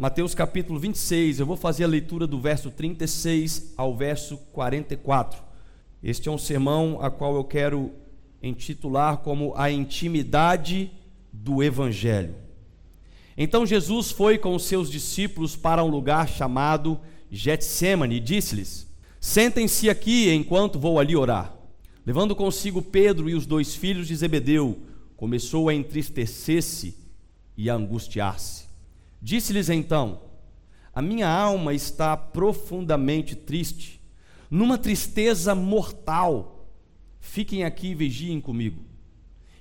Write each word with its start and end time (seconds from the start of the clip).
Mateus 0.00 0.32
capítulo 0.32 0.78
26, 0.78 1.40
eu 1.40 1.46
vou 1.46 1.56
fazer 1.56 1.82
a 1.82 1.88
leitura 1.88 2.24
do 2.24 2.40
verso 2.40 2.70
36 2.70 3.74
ao 3.76 3.96
verso 3.96 4.36
44. 4.52 5.42
Este 6.00 6.28
é 6.28 6.30
um 6.30 6.38
sermão 6.38 7.00
a 7.02 7.10
qual 7.10 7.34
eu 7.34 7.42
quero 7.42 7.90
intitular 8.40 9.16
como 9.16 9.52
a 9.56 9.72
intimidade 9.72 10.92
do 11.32 11.64
evangelho. 11.64 12.36
Então 13.36 13.66
Jesus 13.66 14.12
foi 14.12 14.38
com 14.38 14.54
os 14.54 14.66
seus 14.66 14.88
discípulos 14.88 15.56
para 15.56 15.82
um 15.82 15.88
lugar 15.88 16.28
chamado 16.28 17.00
Getsemane 17.28 18.18
e 18.18 18.20
disse-lhes: 18.20 18.86
Sentem-se 19.20 19.90
aqui 19.90 20.32
enquanto 20.32 20.78
vou 20.78 21.00
ali 21.00 21.16
orar. 21.16 21.52
Levando 22.06 22.36
consigo 22.36 22.80
Pedro 22.80 23.28
e 23.28 23.34
os 23.34 23.46
dois 23.46 23.74
filhos 23.74 24.06
de 24.06 24.14
Zebedeu, 24.14 24.78
começou 25.16 25.68
a 25.68 25.74
entristecer-se 25.74 26.96
e 27.56 27.68
a 27.68 27.74
angustiar-se. 27.74 28.67
Disse-lhes 29.20 29.68
então: 29.68 30.22
A 30.94 31.02
minha 31.02 31.28
alma 31.28 31.74
está 31.74 32.16
profundamente 32.16 33.34
triste, 33.34 34.00
numa 34.50 34.78
tristeza 34.78 35.54
mortal. 35.54 36.68
Fiquem 37.20 37.64
aqui 37.64 37.88
e 37.88 37.94
vigiem 37.94 38.40
comigo. 38.40 38.84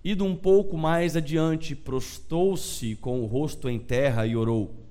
Ido 0.03 0.23
um 0.23 0.35
pouco 0.35 0.77
mais 0.77 1.17
adiante, 1.17 1.75
prostou-se 1.75 2.95
com 2.95 3.21
o 3.21 3.25
rosto 3.25 3.67
em 3.67 3.79
terra 3.79 4.25
e 4.25 4.35
orou: 4.35 4.87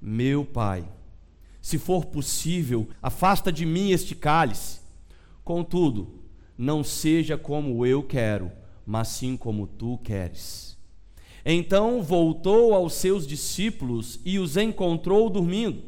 Meu 0.00 0.44
pai, 0.44 0.86
se 1.60 1.78
for 1.78 2.06
possível, 2.06 2.88
afasta 3.02 3.50
de 3.50 3.66
mim 3.66 3.90
este 3.90 4.14
cálice. 4.14 4.80
Contudo, 5.42 6.20
não 6.56 6.84
seja 6.84 7.36
como 7.36 7.84
eu 7.84 8.02
quero, 8.02 8.52
mas 8.86 9.08
sim 9.08 9.36
como 9.36 9.66
tu 9.66 9.98
queres. 9.98 10.69
Então 11.44 12.02
voltou 12.02 12.74
aos 12.74 12.94
seus 12.94 13.26
discípulos 13.26 14.20
e 14.24 14.38
os 14.38 14.56
encontrou 14.56 15.30
dormindo. 15.30 15.82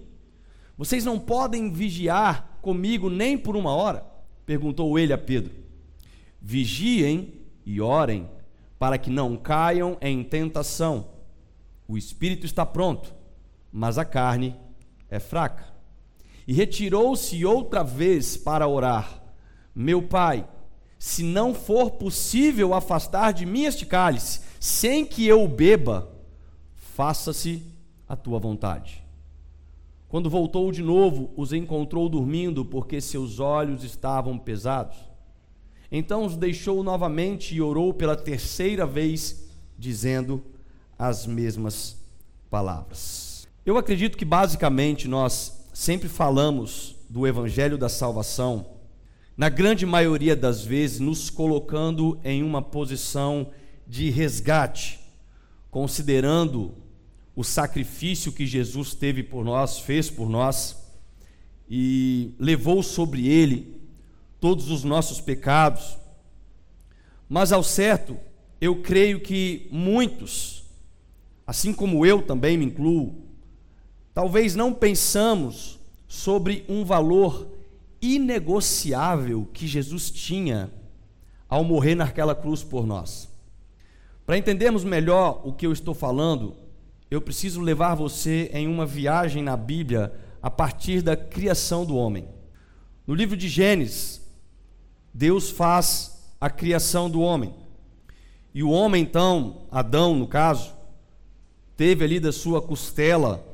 Vocês 0.76 1.04
não 1.04 1.18
podem 1.18 1.70
vigiar 1.70 2.58
comigo 2.62 3.10
nem 3.10 3.36
por 3.36 3.56
uma 3.56 3.72
hora? 3.72 4.04
perguntou 4.44 4.98
ele 4.98 5.12
a 5.12 5.18
Pedro. 5.18 5.52
Vigiem 6.40 7.34
e 7.64 7.80
orem, 7.80 8.28
para 8.78 8.98
que 8.98 9.10
não 9.10 9.36
caiam 9.36 9.96
em 10.00 10.24
tentação. 10.24 11.06
O 11.86 11.96
espírito 11.96 12.46
está 12.46 12.66
pronto, 12.66 13.14
mas 13.70 13.98
a 13.98 14.04
carne 14.04 14.56
é 15.08 15.20
fraca. 15.20 15.66
E 16.46 16.52
retirou-se 16.52 17.44
outra 17.44 17.84
vez 17.84 18.36
para 18.36 18.66
orar: 18.66 19.22
Meu 19.74 20.02
pai, 20.02 20.46
se 20.98 21.22
não 21.22 21.54
for 21.54 21.92
possível 21.92 22.74
afastar 22.74 23.32
de 23.32 23.46
mim 23.46 23.64
este 23.64 23.86
cálice, 23.86 24.40
sem 24.62 25.04
que 25.04 25.26
eu 25.26 25.48
beba, 25.48 26.08
faça-se 26.76 27.66
a 28.08 28.14
tua 28.14 28.38
vontade. 28.38 29.04
Quando 30.08 30.30
voltou 30.30 30.70
de 30.70 30.80
novo, 30.80 31.32
os 31.36 31.52
encontrou 31.52 32.08
dormindo, 32.08 32.64
porque 32.64 33.00
seus 33.00 33.40
olhos 33.40 33.82
estavam 33.82 34.38
pesados. 34.38 34.96
Então 35.90 36.24
os 36.24 36.36
deixou 36.36 36.84
novamente 36.84 37.56
e 37.56 37.60
orou 37.60 37.92
pela 37.92 38.14
terceira 38.14 38.86
vez, 38.86 39.48
dizendo 39.76 40.40
as 40.96 41.26
mesmas 41.26 41.96
palavras. 42.48 43.48
Eu 43.66 43.76
acredito 43.76 44.16
que 44.16 44.24
basicamente 44.24 45.08
nós 45.08 45.66
sempre 45.74 46.08
falamos 46.08 46.94
do 47.10 47.26
evangelho 47.26 47.76
da 47.76 47.88
salvação, 47.88 48.64
na 49.36 49.48
grande 49.48 49.84
maioria 49.84 50.36
das 50.36 50.64
vezes 50.64 51.00
nos 51.00 51.30
colocando 51.30 52.16
em 52.22 52.44
uma 52.44 52.62
posição 52.62 53.50
de 53.86 54.10
resgate, 54.10 55.00
considerando 55.70 56.74
o 57.34 57.42
sacrifício 57.42 58.32
que 58.32 58.46
Jesus 58.46 58.94
teve 58.94 59.22
por 59.22 59.44
nós, 59.44 59.78
fez 59.78 60.10
por 60.10 60.28
nós 60.28 60.76
e 61.68 62.34
levou 62.38 62.82
sobre 62.82 63.26
ele 63.28 63.80
todos 64.40 64.70
os 64.70 64.84
nossos 64.84 65.20
pecados. 65.20 65.96
Mas 67.28 67.52
ao 67.52 67.62
certo, 67.62 68.18
eu 68.60 68.82
creio 68.82 69.20
que 69.20 69.68
muitos, 69.70 70.64
assim 71.46 71.72
como 71.72 72.04
eu 72.04 72.22
também 72.22 72.58
me 72.58 72.66
incluo, 72.66 73.22
Talvez 74.14 74.54
não 74.54 74.74
pensamos 74.74 75.78
sobre 76.06 76.64
um 76.68 76.84
valor 76.84 77.50
inegociável 78.00 79.48
que 79.52 79.66
Jesus 79.66 80.10
tinha 80.10 80.70
ao 81.48 81.64
morrer 81.64 81.94
naquela 81.94 82.34
cruz 82.34 82.62
por 82.62 82.86
nós. 82.86 83.28
Para 84.24 84.38
entendermos 84.38 84.84
melhor 84.84 85.40
o 85.44 85.52
que 85.52 85.66
eu 85.66 85.72
estou 85.72 85.94
falando, 85.94 86.56
eu 87.10 87.20
preciso 87.20 87.60
levar 87.60 87.94
você 87.94 88.50
em 88.54 88.68
uma 88.68 88.86
viagem 88.86 89.42
na 89.42 89.56
Bíblia 89.56 90.12
a 90.40 90.50
partir 90.50 91.02
da 91.02 91.16
criação 91.16 91.84
do 91.84 91.96
homem. 91.96 92.28
No 93.06 93.14
livro 93.14 93.36
de 93.36 93.48
Gênesis, 93.48 94.22
Deus 95.12 95.50
faz 95.50 96.32
a 96.40 96.48
criação 96.48 97.10
do 97.10 97.20
homem. 97.20 97.54
E 98.54 98.62
o 98.62 98.70
homem, 98.70 99.02
então, 99.02 99.66
Adão, 99.70 100.14
no 100.14 100.28
caso, 100.28 100.72
teve 101.76 102.04
ali 102.04 102.20
da 102.20 102.32
sua 102.32 102.62
costela 102.62 103.44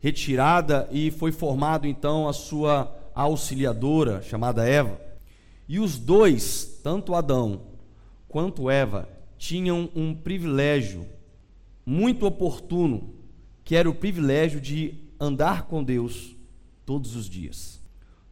retirada 0.00 0.88
e 0.90 1.10
foi 1.10 1.32
formado 1.32 1.86
então 1.86 2.28
a 2.28 2.32
sua 2.32 2.94
auxiliadora, 3.14 4.22
chamada 4.22 4.66
Eva. 4.66 5.00
E 5.68 5.78
os 5.78 5.98
dois, 5.98 6.80
tanto 6.82 7.14
Adão 7.14 7.62
quanto 8.28 8.70
Eva, 8.70 9.08
tinham 9.38 9.88
um 9.94 10.14
privilégio 10.14 11.06
muito 11.86 12.26
oportuno, 12.26 13.14
que 13.64 13.74
era 13.74 13.88
o 13.88 13.94
privilégio 13.94 14.60
de 14.60 14.94
andar 15.18 15.62
com 15.62 15.82
Deus 15.82 16.36
todos 16.84 17.16
os 17.16 17.28
dias. 17.28 17.80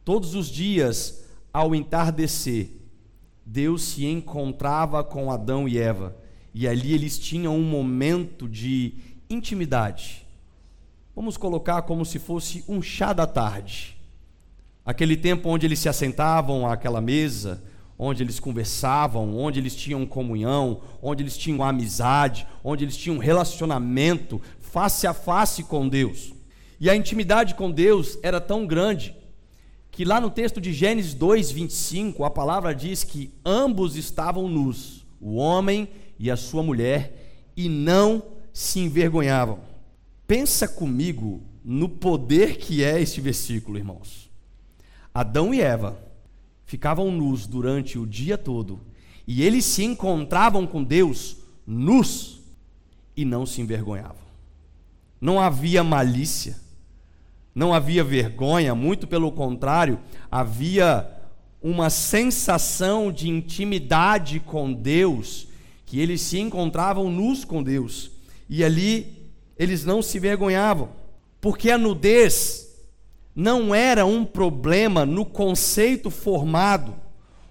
Todos 0.05 0.35
os 0.35 0.47
dias, 0.47 1.25
ao 1.51 1.73
entardecer, 1.73 2.69
Deus 3.45 3.81
se 3.81 4.05
encontrava 4.05 5.03
com 5.03 5.31
Adão 5.31 5.67
e 5.67 5.77
Eva, 5.77 6.15
e 6.53 6.67
ali 6.67 6.93
eles 6.93 7.17
tinham 7.17 7.57
um 7.57 7.63
momento 7.63 8.47
de 8.47 8.93
intimidade 9.29 10.27
vamos 11.17 11.35
colocar 11.35 11.81
como 11.81 12.05
se 12.05 12.19
fosse 12.19 12.63
um 12.69 12.79
chá 12.79 13.11
da 13.11 13.25
tarde. 13.25 13.97
Aquele 14.85 15.17
tempo 15.17 15.49
onde 15.49 15.65
eles 15.65 15.79
se 15.79 15.89
assentavam 15.89 16.69
àquela 16.69 17.01
mesa, 17.01 17.63
onde 17.97 18.21
eles 18.21 18.39
conversavam, 18.39 19.35
onde 19.37 19.59
eles 19.59 19.75
tinham 19.75 20.05
comunhão, 20.05 20.81
onde 21.01 21.23
eles 21.23 21.37
tinham 21.37 21.63
amizade, 21.63 22.47
onde 22.63 22.83
eles 22.83 22.95
tinham 22.95 23.17
relacionamento 23.17 24.41
face 24.59 25.07
a 25.07 25.13
face 25.13 25.63
com 25.63 25.87
Deus. 25.87 26.33
E 26.79 26.89
a 26.89 26.95
intimidade 26.95 27.55
com 27.55 27.71
Deus 27.71 28.19
era 28.21 28.39
tão 28.39 28.67
grande 28.67 29.15
que 29.89 30.05
lá 30.05 30.21
no 30.21 30.29
texto 30.29 30.61
de 30.61 30.71
Gênesis 30.71 31.15
2:25, 31.15 32.23
a 32.23 32.29
palavra 32.29 32.75
diz 32.75 33.03
que 33.03 33.31
ambos 33.43 33.95
estavam 33.95 34.47
nus, 34.47 35.03
o 35.19 35.35
homem 35.35 35.89
e 36.19 36.29
a 36.29 36.37
sua 36.37 36.61
mulher, 36.61 37.49
e 37.55 37.67
não 37.67 38.21
se 38.53 38.79
envergonhavam. 38.79 39.59
Pensa 40.27 40.67
comigo 40.67 41.41
no 41.63 41.89
poder 41.89 42.57
que 42.57 42.83
é 42.83 43.01
este 43.01 43.19
versículo, 43.19 43.77
irmãos. 43.77 44.29
Adão 45.11 45.51
e 45.51 45.61
Eva 45.61 46.06
ficavam 46.67 47.09
nus 47.09 47.47
durante 47.47 47.97
o 47.97 48.05
dia 48.05 48.37
todo 48.37 48.79
e 49.25 49.41
eles 49.41 49.65
se 49.65 49.83
encontravam 49.83 50.67
com 50.67 50.83
Deus 50.83 51.37
nus 51.65 52.39
e 53.15 53.25
não 53.25 53.45
se 53.45 53.61
envergonhavam. 53.61 54.27
Não 55.19 55.39
havia 55.39 55.83
malícia, 55.83 56.57
não 57.55 57.73
havia 57.73 58.03
vergonha, 58.03 58.75
muito 58.75 59.07
pelo 59.07 59.31
contrário, 59.31 59.99
havia 60.29 61.09
uma 61.61 61.89
sensação 61.89 63.11
de 63.11 63.27
intimidade 63.27 64.39
com 64.39 64.71
Deus, 64.71 65.47
que 65.85 65.99
eles 65.99 66.21
se 66.21 66.39
encontravam 66.39 67.09
nus 67.09 67.43
com 67.43 67.63
Deus. 67.63 68.11
E 68.47 68.63
ali 68.63 69.31
eles 69.57 69.83
não 69.83 70.01
se 70.01 70.19
vergonhavam, 70.19 70.91
porque 71.41 71.71
a 71.71 71.77
nudez 71.77 72.66
não 73.37 73.75
era 73.75 74.03
um 74.03 74.25
problema 74.25 75.05
no 75.05 75.23
conceito 75.23 76.09
formado, 76.09 76.95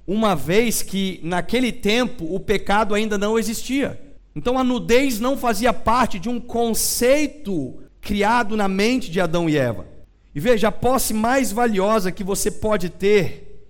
uma 0.04 0.34
vez 0.34 0.82
que 0.82 1.20
naquele 1.22 1.70
tempo 1.70 2.26
o 2.34 2.40
pecado 2.40 2.92
ainda 2.92 3.16
não 3.16 3.38
existia. 3.38 4.02
Então 4.34 4.58
a 4.58 4.64
nudez 4.64 5.20
não 5.20 5.38
fazia 5.38 5.72
parte 5.72 6.18
de 6.18 6.28
um 6.28 6.40
conceito 6.40 7.78
criado 8.00 8.56
na 8.56 8.66
mente 8.66 9.08
de 9.12 9.20
Adão 9.20 9.48
e 9.48 9.56
Eva. 9.56 9.86
E 10.34 10.40
veja, 10.40 10.66
a 10.68 10.72
posse 10.72 11.14
mais 11.14 11.52
valiosa 11.52 12.10
que 12.10 12.24
você 12.24 12.50
pode 12.50 12.90
ter 12.90 13.64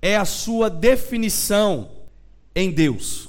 é 0.00 0.16
a 0.16 0.24
sua 0.24 0.70
definição 0.70 1.90
em 2.54 2.70
Deus. 2.70 3.28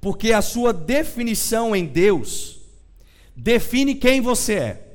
Porque 0.00 0.32
a 0.32 0.42
sua 0.42 0.72
definição 0.72 1.76
em 1.76 1.86
Deus 1.86 2.58
define 3.36 3.94
quem 3.94 4.20
você 4.20 4.54
é. 4.54 4.91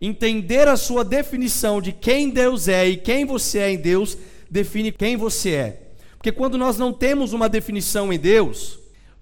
Entender 0.00 0.68
a 0.68 0.76
sua 0.76 1.04
definição 1.04 1.80
de 1.80 1.92
quem 1.92 2.30
Deus 2.30 2.68
é 2.68 2.86
e 2.86 2.96
quem 2.96 3.24
você 3.24 3.58
é 3.58 3.72
em 3.72 3.78
Deus 3.78 4.16
define 4.50 4.92
quem 4.92 5.16
você 5.16 5.50
é. 5.50 5.82
Porque 6.16 6.32
quando 6.32 6.58
nós 6.58 6.76
não 6.76 6.92
temos 6.92 7.32
uma 7.32 7.48
definição 7.48 8.12
em 8.12 8.18
Deus, 8.18 8.78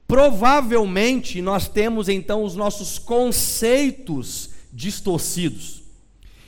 provavelmente 0.06 1.40
nós 1.40 1.68
temos 1.68 2.08
então 2.08 2.42
os 2.42 2.56
nossos 2.56 2.98
conceitos 2.98 4.50
distorcidos. 4.72 5.82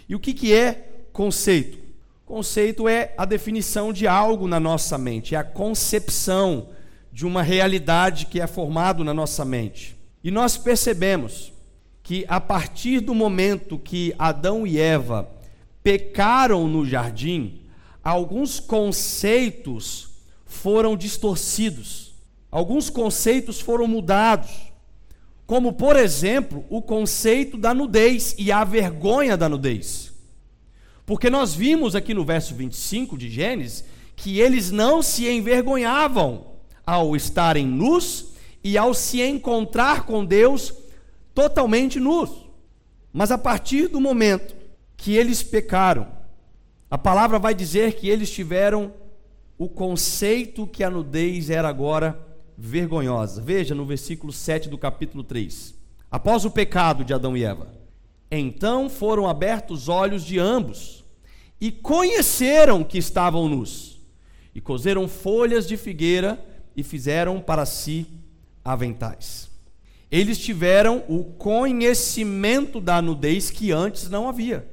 E 0.09 0.15
o 0.15 0.21
que, 0.21 0.33
que 0.33 0.53
é 0.53 0.89
conceito? 1.13 1.79
Conceito 2.25 2.89
é 2.89 3.15
a 3.17 3.25
definição 3.25 3.93
de 3.93 4.07
algo 4.07 4.49
na 4.49 4.59
nossa 4.59 4.99
mente, 4.99 5.35
é 5.35 5.39
a 5.39 5.45
concepção 5.45 6.71
de 7.13 7.25
uma 7.25 7.43
realidade 7.43 8.27
que 8.27 8.41
é 8.41 8.47
formado 8.47 9.05
na 9.05 9.15
nossa 9.15 9.45
mente. 9.45 9.97
E 10.25 10.31
nós 10.31 10.57
percebemos 10.57 11.53
que 12.07 12.25
a 12.29 12.41
partir 12.41 13.01
do 13.01 13.13
momento 13.13 13.77
que 13.77 14.15
Adão 14.17 14.65
e 14.65 14.79
Eva 14.79 15.29
pecaram 15.83 16.69
no 16.69 16.87
jardim, 16.87 17.63
alguns 18.01 18.61
conceitos 18.61 20.11
foram 20.45 20.97
distorcidos, 20.97 22.15
alguns 22.49 22.89
conceitos 22.89 23.61
foram 23.61 23.89
mudados, 23.89 24.53
como 25.49 25.73
por 25.73 25.97
exemplo 25.97 26.65
o 26.71 26.81
conceito 26.81 27.57
da 27.57 27.75
nudez 27.75 28.37
e 28.39 28.53
a 28.53 28.63
vergonha 28.63 29.37
da 29.37 29.49
nudez. 29.49 30.13
Porque 31.05 31.29
nós 31.29 31.55
vimos 31.55 31.97
aqui 31.97 32.15
no 32.15 32.25
verso 32.25 32.55
25 32.55 33.19
de 33.19 33.29
Gênesis 33.29 33.83
que 34.15 34.39
eles 34.39 34.71
não 34.71 35.03
se 35.03 35.29
envergonhavam 35.29 36.53
ao 36.87 37.17
estarem 37.17 37.67
nus 37.67 38.27
e 38.63 38.79
ao 38.79 38.95
se 38.95 39.21
encontrar 39.21 40.07
com 40.07 40.25
Deus 40.25 40.86
totalmente 41.37 42.01
nus. 42.01 42.31
Mas 43.13 43.31
a 43.31 43.37
partir 43.37 43.89
do 43.89 44.01
momento 44.01 44.57
que 44.97 45.15
eles 45.15 45.43
pecaram, 45.43 46.09
a 46.91 46.97
palavra 46.97 47.39
vai 47.39 47.55
dizer 47.55 47.93
que 47.93 48.09
eles 48.09 48.31
tiveram 48.31 48.95
o 49.59 49.69
conceito 49.69 50.67
que 50.67 50.83
a 50.83 50.89
nudez 50.89 51.51
era 51.51 51.69
agora 51.69 52.19
vergonhosa. 52.57 53.43
Veja 53.43 53.75
no 53.75 53.85
versículo 53.85 54.33
7 54.33 54.71
do 54.71 54.79
capítulo 54.79 55.23
3. 55.23 55.75
Após 56.11 56.47
o 56.47 56.51
pecado 56.51 57.05
de 57.05 57.13
Adão 57.13 57.37
e 57.37 57.45
Eva, 57.45 57.69
então 58.31 58.89
foram 58.89 59.29
abertos 59.29 59.83
os 59.83 59.89
olhos 59.91 60.25
de 60.25 60.39
ambos 60.39 61.05
e 61.61 61.71
conheceram 61.71 62.83
que 62.83 62.97
estavam 62.97 63.47
nus, 63.47 64.01
e 64.55 64.61
cozeram 64.61 65.07
folhas 65.07 65.69
de 65.69 65.77
figueira 65.77 66.43
e 66.75 66.83
fizeram 66.83 67.41
para 67.41 67.67
si 67.67 68.07
aventais. 68.65 69.55
Eles 70.11 70.39
tiveram 70.39 71.03
o 71.09 71.25
conhecimento 71.25 72.81
da 72.81 73.03
nudez 73.03 73.51
que 73.51 73.73
antes 73.73 74.09
não 74.09 74.29
havia. 74.29 74.67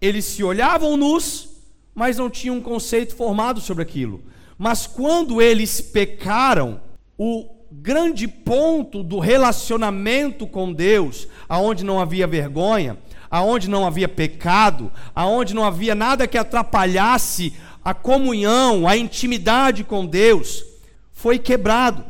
Eles 0.00 0.24
se 0.24 0.42
olhavam 0.42 0.96
nus, 0.96 1.48
mas 1.94 2.16
não 2.16 2.30
tinham 2.30 2.56
um 2.56 2.62
conceito 2.62 3.14
formado 3.14 3.60
sobre 3.60 3.82
aquilo. 3.82 4.22
Mas 4.56 4.86
quando 4.86 5.40
eles 5.40 5.80
pecaram, 5.80 6.80
o 7.18 7.48
grande 7.70 8.26
ponto 8.26 9.02
do 9.02 9.18
relacionamento 9.18 10.46
com 10.46 10.72
Deus, 10.72 11.28
aonde 11.48 11.84
não 11.84 12.00
havia 12.00 12.26
vergonha, 12.26 12.98
aonde 13.30 13.68
não 13.68 13.86
havia 13.86 14.08
pecado, 14.08 14.90
aonde 15.14 15.54
não 15.54 15.64
havia 15.64 15.94
nada 15.94 16.26
que 16.26 16.36
atrapalhasse 16.36 17.52
a 17.84 17.94
comunhão, 17.94 18.88
a 18.88 18.96
intimidade 18.96 19.84
com 19.84 20.04
Deus, 20.04 20.64
foi 21.12 21.38
quebrado. 21.38 22.04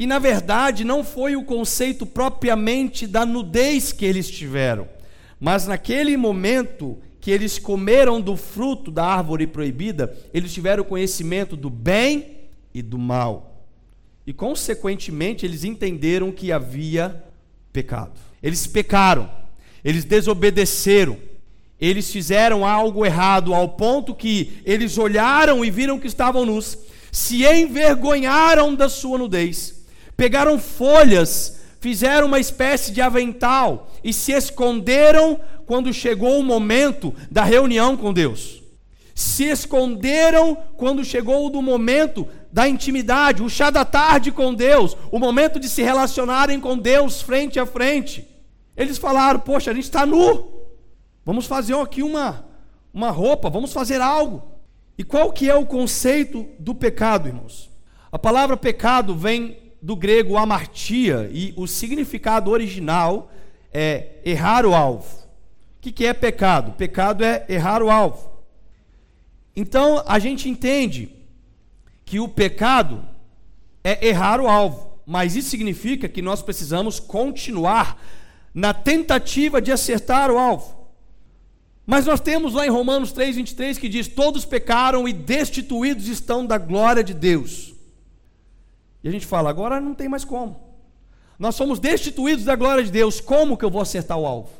E 0.00 0.06
na 0.06 0.18
verdade 0.18 0.82
não 0.82 1.04
foi 1.04 1.36
o 1.36 1.44
conceito 1.44 2.06
propriamente 2.06 3.06
da 3.06 3.26
nudez 3.26 3.92
que 3.92 4.06
eles 4.06 4.30
tiveram, 4.30 4.88
mas 5.38 5.66
naquele 5.66 6.16
momento 6.16 6.96
que 7.20 7.30
eles 7.30 7.58
comeram 7.58 8.18
do 8.18 8.34
fruto 8.34 8.90
da 8.90 9.04
árvore 9.04 9.46
proibida, 9.46 10.16
eles 10.32 10.54
tiveram 10.54 10.84
conhecimento 10.84 11.54
do 11.54 11.68
bem 11.68 12.38
e 12.72 12.80
do 12.80 12.96
mal. 12.96 13.66
E 14.26 14.32
consequentemente 14.32 15.44
eles 15.44 15.64
entenderam 15.64 16.32
que 16.32 16.50
havia 16.50 17.22
pecado. 17.70 18.18
Eles 18.42 18.66
pecaram, 18.66 19.30
eles 19.84 20.06
desobedeceram, 20.06 21.18
eles 21.78 22.10
fizeram 22.10 22.66
algo 22.66 23.04
errado 23.04 23.52
ao 23.52 23.68
ponto 23.68 24.14
que 24.14 24.62
eles 24.64 24.96
olharam 24.96 25.62
e 25.62 25.70
viram 25.70 25.98
que 25.98 26.06
estavam 26.06 26.46
nus, 26.46 26.78
se 27.12 27.44
envergonharam 27.44 28.74
da 28.74 28.88
sua 28.88 29.18
nudez, 29.18 29.79
pegaram 30.20 30.58
folhas, 30.58 31.62
fizeram 31.80 32.26
uma 32.26 32.38
espécie 32.38 32.92
de 32.92 33.00
avental 33.00 33.90
e 34.04 34.12
se 34.12 34.32
esconderam 34.32 35.40
quando 35.64 35.94
chegou 35.94 36.38
o 36.38 36.44
momento 36.44 37.14
da 37.30 37.42
reunião 37.42 37.96
com 37.96 38.12
Deus. 38.12 38.62
Se 39.14 39.44
esconderam 39.44 40.54
quando 40.76 41.02
chegou 41.06 41.50
o 41.50 41.62
momento 41.62 42.28
da 42.52 42.68
intimidade, 42.68 43.42
o 43.42 43.48
chá 43.48 43.70
da 43.70 43.82
tarde 43.82 44.30
com 44.30 44.52
Deus, 44.52 44.94
o 45.10 45.18
momento 45.18 45.58
de 45.58 45.70
se 45.70 45.80
relacionarem 45.80 46.60
com 46.60 46.76
Deus 46.76 47.22
frente 47.22 47.58
a 47.58 47.64
frente. 47.64 48.28
Eles 48.76 48.98
falaram: 48.98 49.40
Poxa, 49.40 49.70
a 49.70 49.74
gente 49.74 49.84
está 49.84 50.04
nu, 50.04 50.66
vamos 51.24 51.46
fazer 51.46 51.74
aqui 51.76 52.02
uma, 52.02 52.44
uma 52.92 53.10
roupa, 53.10 53.48
vamos 53.48 53.72
fazer 53.72 54.02
algo. 54.02 54.42
E 54.98 55.02
qual 55.02 55.32
que 55.32 55.48
é 55.48 55.54
o 55.54 55.64
conceito 55.64 56.46
do 56.58 56.74
pecado, 56.74 57.26
irmãos? 57.26 57.70
A 58.12 58.18
palavra 58.18 58.54
pecado 58.54 59.16
vem 59.16 59.69
do 59.82 59.96
grego 59.96 60.36
amartia 60.36 61.30
e 61.32 61.54
o 61.56 61.66
significado 61.66 62.50
original 62.50 63.30
é 63.72 64.18
errar 64.24 64.66
o 64.66 64.74
alvo. 64.74 65.20
O 65.78 65.80
que, 65.80 65.90
que 65.90 66.04
é 66.04 66.12
pecado? 66.12 66.72
Pecado 66.72 67.24
é 67.24 67.46
errar 67.48 67.82
o 67.82 67.90
alvo. 67.90 68.30
Então 69.56 70.02
a 70.06 70.18
gente 70.18 70.48
entende 70.48 71.08
que 72.04 72.20
o 72.20 72.28
pecado 72.28 73.04
é 73.82 74.06
errar 74.08 74.40
o 74.40 74.48
alvo, 74.48 74.98
mas 75.06 75.36
isso 75.36 75.48
significa 75.48 76.08
que 76.08 76.20
nós 76.20 76.42
precisamos 76.42 77.00
continuar 77.00 78.00
na 78.52 78.74
tentativa 78.74 79.62
de 79.62 79.72
acertar 79.72 80.30
o 80.30 80.38
alvo. 80.38 80.80
Mas 81.86 82.06
nós 82.06 82.20
temos 82.20 82.54
lá 82.54 82.66
em 82.66 82.70
Romanos 82.70 83.12
3:23 83.12 83.78
que 83.78 83.88
diz: 83.88 84.06
"Todos 84.06 84.44
pecaram 84.44 85.08
e 85.08 85.12
destituídos 85.12 86.08
estão 86.08 86.44
da 86.44 86.58
glória 86.58 87.02
de 87.02 87.14
Deus". 87.14 87.74
E 89.02 89.08
a 89.08 89.12
gente 89.12 89.26
fala: 89.26 89.50
"Agora 89.50 89.80
não 89.80 89.94
tem 89.94 90.08
mais 90.08 90.24
como. 90.24 90.60
Nós 91.38 91.54
somos 91.54 91.78
destituídos 91.78 92.44
da 92.44 92.54
glória 92.54 92.84
de 92.84 92.90
Deus, 92.90 93.20
como 93.20 93.56
que 93.56 93.64
eu 93.64 93.70
vou 93.70 93.80
acertar 93.80 94.18
o 94.18 94.26
alvo? 94.26 94.50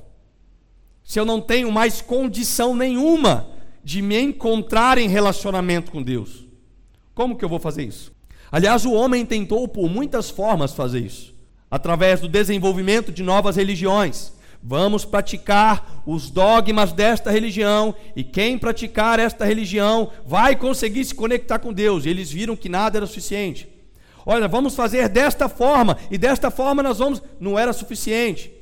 Se 1.02 1.18
eu 1.18 1.24
não 1.24 1.40
tenho 1.40 1.70
mais 1.70 2.00
condição 2.00 2.74
nenhuma 2.74 3.48
de 3.82 4.00
me 4.00 4.18
encontrar 4.18 4.98
em 4.98 5.08
relacionamento 5.08 5.90
com 5.90 6.02
Deus. 6.02 6.46
Como 7.14 7.36
que 7.36 7.44
eu 7.44 7.48
vou 7.48 7.58
fazer 7.58 7.84
isso? 7.84 8.12
Aliás, 8.50 8.84
o 8.84 8.92
homem 8.92 9.26
tentou 9.26 9.66
por 9.68 9.88
muitas 9.88 10.30
formas 10.30 10.72
fazer 10.72 11.00
isso 11.00 11.34
através 11.70 12.20
do 12.20 12.28
desenvolvimento 12.28 13.12
de 13.12 13.22
novas 13.22 13.56
religiões. 13.56 14.32
Vamos 14.62 15.04
praticar 15.04 16.02
os 16.04 16.30
dogmas 16.30 16.92
desta 16.92 17.30
religião, 17.30 17.94
e 18.14 18.22
quem 18.22 18.58
praticar 18.58 19.18
esta 19.18 19.44
religião 19.44 20.10
vai 20.26 20.56
conseguir 20.56 21.04
se 21.04 21.14
conectar 21.14 21.58
com 21.60 21.72
Deus. 21.72 22.04
E 22.04 22.08
eles 22.10 22.30
viram 22.30 22.56
que 22.56 22.68
nada 22.68 22.98
era 22.98 23.06
suficiente. 23.06 23.68
Olha, 24.24 24.48
vamos 24.48 24.74
fazer 24.74 25.08
desta 25.08 25.48
forma, 25.48 25.96
e 26.10 26.18
desta 26.18 26.50
forma 26.50 26.82
nós 26.82 26.98
vamos. 26.98 27.22
Não 27.38 27.58
era 27.58 27.72
suficiente. 27.72 28.52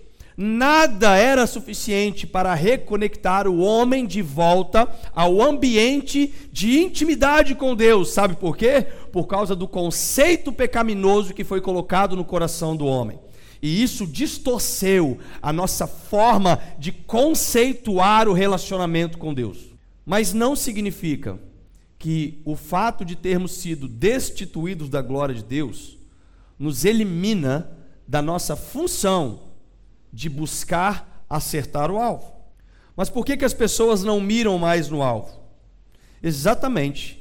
Nada 0.41 1.17
era 1.17 1.49
suficiente 1.49 2.25
para 2.25 2.55
reconectar 2.55 3.49
o 3.49 3.59
homem 3.59 4.07
de 4.07 4.23
volta 4.23 4.89
ao 5.13 5.43
ambiente 5.43 6.33
de 6.53 6.79
intimidade 6.79 7.57
com 7.57 7.75
Deus. 7.75 8.11
Sabe 8.11 8.37
por 8.37 8.57
quê? 8.57 8.87
Por 9.11 9.27
causa 9.27 9.57
do 9.57 9.67
conceito 9.67 10.53
pecaminoso 10.53 11.35
que 11.35 11.43
foi 11.43 11.61
colocado 11.61 12.15
no 12.15 12.25
coração 12.25 12.77
do 12.77 12.87
homem. 12.87 13.19
E 13.61 13.83
isso 13.83 14.07
distorceu 14.07 15.19
a 15.43 15.53
nossa 15.53 15.89
forma 15.89 16.61
de 16.79 16.93
conceituar 16.93 18.29
o 18.29 18.33
relacionamento 18.33 19.19
com 19.19 19.35
Deus. 19.35 19.59
Mas 20.07 20.33
não 20.33 20.55
significa 20.55 21.37
que 21.99 22.41
o 22.45 22.55
fato 22.55 23.05
de 23.05 23.17
termos 23.17 23.53
sido 23.53 23.89
destituídos 23.89 24.89
da 24.89 25.03
glória 25.03 25.35
de 25.35 25.43
Deus 25.43 25.99
nos 26.59 26.85
elimina 26.85 27.71
da 28.07 28.23
nossa 28.23 28.55
função 28.55 29.49
de 30.13 30.29
buscar 30.29 31.25
acertar 31.29 31.91
o 31.91 31.99
alvo. 31.99 32.33
Mas 32.97 33.11
por 33.11 33.25
que, 33.25 33.37
que 33.37 33.45
as 33.45 33.55
pessoas 33.55 34.03
não 34.03 34.21
miram 34.21 34.59
mais 34.59 34.89
no 34.89 35.03
alvo? 35.03 35.39
Exatamente 36.23 37.19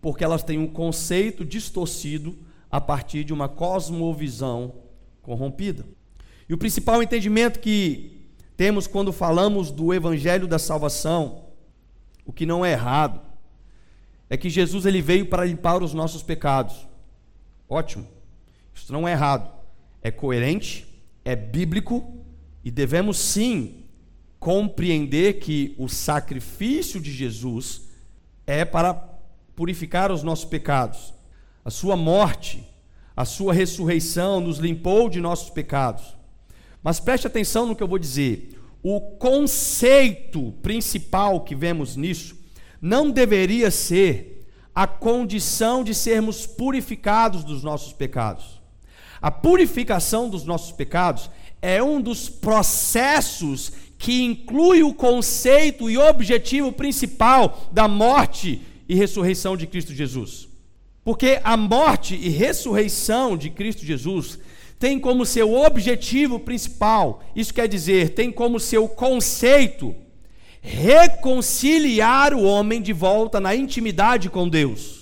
porque 0.00 0.24
elas 0.24 0.42
têm 0.42 0.58
um 0.58 0.66
conceito 0.66 1.44
distorcido 1.44 2.36
a 2.70 2.80
partir 2.80 3.24
de 3.24 3.32
uma 3.32 3.48
cosmovisão 3.48 4.74
corrompida. 5.22 5.84
E 6.48 6.54
o 6.54 6.58
principal 6.58 7.02
entendimento 7.02 7.58
que 7.58 8.28
temos 8.56 8.86
quando 8.86 9.12
falamos 9.12 9.70
do 9.70 9.92
evangelho 9.92 10.46
da 10.46 10.58
salvação, 10.58 11.44
o 12.24 12.32
que 12.32 12.46
não 12.46 12.64
é 12.64 12.72
errado, 12.72 13.20
é 14.30 14.36
que 14.36 14.50
Jesus 14.50 14.84
ele 14.86 15.00
veio 15.00 15.26
para 15.26 15.44
limpar 15.44 15.82
os 15.82 15.94
nossos 15.94 16.22
pecados. 16.22 16.86
Ótimo. 17.68 18.06
Isso 18.74 18.92
não 18.92 19.06
é 19.08 19.12
errado. 19.12 19.50
É 20.02 20.10
coerente, 20.10 20.86
é 21.24 21.34
bíblico 21.34 22.14
e 22.64 22.70
devemos 22.70 23.18
sim 23.18 23.84
compreender 24.38 25.40
que 25.40 25.74
o 25.78 25.88
sacrifício 25.88 27.00
de 27.00 27.10
Jesus 27.10 27.88
é 28.46 28.64
para 28.64 28.94
purificar 29.56 30.12
os 30.12 30.22
nossos 30.22 30.44
pecados. 30.44 31.12
A 31.64 31.70
sua 31.70 31.96
morte, 31.96 32.64
a 33.16 33.24
sua 33.24 33.52
ressurreição 33.52 34.40
nos 34.40 34.58
limpou 34.58 35.08
de 35.08 35.20
nossos 35.20 35.50
pecados. 35.50 36.16
Mas 36.82 37.00
preste 37.00 37.26
atenção 37.26 37.66
no 37.66 37.74
que 37.74 37.82
eu 37.82 37.88
vou 37.88 37.98
dizer. 37.98 38.54
o 38.80 39.00
conceito 39.00 40.52
principal 40.62 41.40
que 41.40 41.54
vemos 41.54 41.96
nisso 41.96 42.37
não 42.80 43.10
deveria 43.10 43.70
ser 43.70 44.46
a 44.74 44.86
condição 44.86 45.82
de 45.82 45.94
sermos 45.94 46.46
purificados 46.46 47.42
dos 47.42 47.62
nossos 47.62 47.92
pecados. 47.92 48.60
A 49.20 49.30
purificação 49.30 50.28
dos 50.28 50.44
nossos 50.44 50.70
pecados 50.70 51.28
é 51.60 51.82
um 51.82 52.00
dos 52.00 52.28
processos 52.28 53.72
que 53.98 54.22
inclui 54.22 54.84
o 54.84 54.94
conceito 54.94 55.90
e 55.90 55.98
objetivo 55.98 56.72
principal 56.72 57.68
da 57.72 57.88
morte 57.88 58.62
e 58.88 58.94
ressurreição 58.94 59.56
de 59.56 59.66
Cristo 59.66 59.92
Jesus. 59.92 60.48
Porque 61.04 61.40
a 61.42 61.56
morte 61.56 62.14
e 62.14 62.28
ressurreição 62.28 63.36
de 63.36 63.50
Cristo 63.50 63.84
Jesus 63.84 64.38
tem 64.78 65.00
como 65.00 65.26
seu 65.26 65.54
objetivo 65.54 66.38
principal, 66.38 67.20
isso 67.34 67.52
quer 67.52 67.66
dizer, 67.66 68.10
tem 68.10 68.30
como 68.30 68.60
seu 68.60 68.88
conceito 68.88 69.96
reconciliar 70.60 72.34
o 72.34 72.42
homem 72.42 72.82
de 72.82 72.92
volta 72.92 73.40
na 73.40 73.54
intimidade 73.54 74.28
com 74.28 74.48
Deus. 74.48 74.98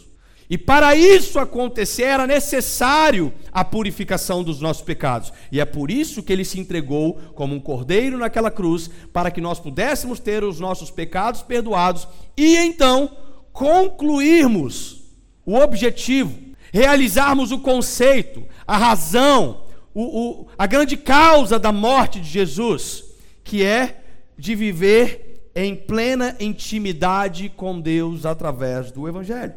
E 0.48 0.56
para 0.56 0.94
isso 0.94 1.40
acontecer 1.40 2.04
era 2.04 2.26
necessário 2.26 3.32
a 3.50 3.64
purificação 3.64 4.44
dos 4.44 4.60
nossos 4.60 4.82
pecados. 4.82 5.32
E 5.50 5.60
é 5.60 5.64
por 5.64 5.90
isso 5.90 6.22
que 6.22 6.32
ele 6.32 6.44
se 6.44 6.60
entregou 6.60 7.14
como 7.34 7.54
um 7.54 7.60
cordeiro 7.60 8.16
naquela 8.16 8.50
cruz, 8.50 8.88
para 9.12 9.30
que 9.30 9.40
nós 9.40 9.58
pudéssemos 9.58 10.20
ter 10.20 10.44
os 10.44 10.60
nossos 10.60 10.90
pecados 10.90 11.42
perdoados 11.42 12.06
e 12.36 12.56
então 12.56 13.10
concluirmos 13.52 15.02
o 15.44 15.56
objetivo, 15.56 16.38
realizarmos 16.72 17.50
o 17.50 17.58
conceito, 17.58 18.44
a 18.66 18.76
razão, 18.76 19.62
o, 19.92 20.02
o, 20.02 20.46
a 20.56 20.66
grande 20.66 20.96
causa 20.96 21.58
da 21.58 21.72
morte 21.72 22.20
de 22.20 22.28
Jesus, 22.28 23.04
que 23.42 23.64
é 23.64 24.00
de 24.38 24.54
viver 24.54 25.36
em 25.56 25.75
plena 25.75 26.36
intimidade 26.38 27.48
com 27.48 27.80
Deus 27.80 28.26
através 28.26 28.92
do 28.92 29.08
Evangelho. 29.08 29.54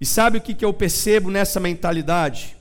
E 0.00 0.06
sabe 0.06 0.38
o 0.38 0.40
que, 0.40 0.54
que 0.54 0.64
eu 0.64 0.72
percebo 0.72 1.30
nessa 1.30 1.60
mentalidade? 1.60 2.56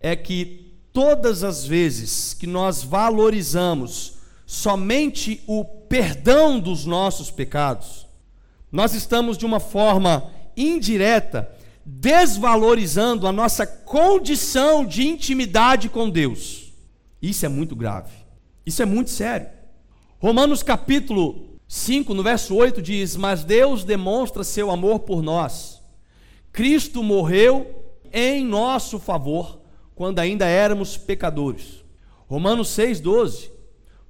É 0.00 0.16
que 0.16 0.72
todas 0.94 1.44
as 1.44 1.66
vezes 1.66 2.32
que 2.32 2.46
nós 2.46 2.82
valorizamos 2.82 4.14
somente 4.46 5.42
o 5.46 5.62
perdão 5.62 6.58
dos 6.58 6.86
nossos 6.86 7.30
pecados, 7.30 8.06
nós 8.72 8.94
estamos 8.94 9.36
de 9.36 9.44
uma 9.44 9.60
forma 9.60 10.30
indireta 10.56 11.52
desvalorizando 11.84 13.26
a 13.26 13.32
nossa 13.32 13.66
condição 13.66 14.86
de 14.86 15.06
intimidade 15.06 15.90
com 15.90 16.08
Deus. 16.08 16.72
Isso 17.20 17.44
é 17.44 17.48
muito 17.48 17.76
grave. 17.76 18.12
Isso 18.64 18.82
é 18.82 18.86
muito 18.86 19.10
sério. 19.10 19.48
Romanos 20.18 20.62
capítulo 20.62 21.55
5, 21.68 22.14
no 22.14 22.22
verso 22.22 22.54
8 22.54 22.80
diz: 22.80 23.16
"Mas 23.16 23.44
Deus 23.44 23.84
demonstra 23.84 24.44
seu 24.44 24.70
amor 24.70 25.00
por 25.00 25.22
nós. 25.22 25.82
Cristo 26.52 27.02
morreu 27.02 27.84
em 28.12 28.44
nosso 28.44 28.98
favor 28.98 29.60
quando 29.94 30.18
ainda 30.18 30.46
éramos 30.46 30.96
pecadores." 30.96 31.84
Romanos 32.28 32.68
6:12 32.68 33.56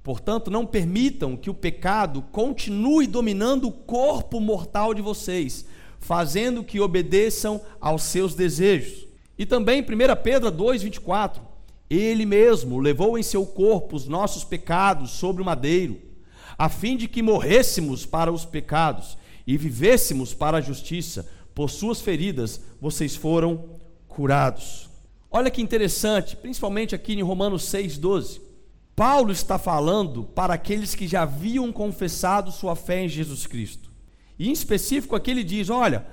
Portanto, 0.07 0.49
não 0.49 0.65
permitam 0.65 1.35
que 1.35 1.49
o 1.49 1.53
pecado 1.53 2.21
continue 2.31 3.05
dominando 3.05 3.67
o 3.67 3.73
corpo 3.73 4.39
mortal 4.39 4.93
de 4.93 5.01
vocês, 5.01 5.65
fazendo 5.99 6.63
que 6.63 6.79
obedeçam 6.79 7.59
aos 7.77 8.03
seus 8.03 8.33
desejos. 8.33 9.05
E 9.37 9.45
também 9.45 9.81
1 9.81 9.85
Pedro 10.23 10.49
2,24: 10.49 11.41
Ele 11.89 12.25
mesmo 12.25 12.79
levou 12.79 13.19
em 13.19 13.21
seu 13.21 13.45
corpo 13.45 13.97
os 13.97 14.07
nossos 14.07 14.45
pecados 14.45 15.11
sobre 15.11 15.41
o 15.41 15.45
madeiro, 15.45 15.99
a 16.57 16.69
fim 16.69 16.97
de 16.97 17.07
que 17.07 17.21
morrêssemos 17.21 18.05
para 18.05 18.31
os 18.31 18.45
pecados 18.45 19.17
e 19.45 19.57
vivêssemos 19.57 20.33
para 20.33 20.57
a 20.57 20.61
justiça. 20.61 21.29
Por 21.53 21.69
suas 21.69 22.01
feridas 22.01 22.61
vocês 22.81 23.15
foram 23.15 23.79
curados. 24.07 24.89
Olha 25.29 25.51
que 25.51 25.61
interessante, 25.61 26.35
principalmente 26.35 26.95
aqui 26.95 27.13
em 27.13 27.21
Romanos 27.21 27.63
6,12. 27.63 28.41
Paulo 28.95 29.31
está 29.31 29.59
falando 29.59 30.23
para 30.23 30.55
aqueles 30.55 30.95
que 30.95 31.07
já 31.07 31.21
haviam 31.21 31.71
confessado 31.71 32.51
sua 32.51 32.75
fé 32.75 33.03
em 33.03 33.09
Jesus 33.09 33.45
Cristo. 33.45 33.91
E 34.39 34.49
em 34.49 34.51
específico 34.51 35.15
aqui 35.15 35.31
ele 35.31 35.43
diz: 35.43 35.69
Olha, 35.69 36.05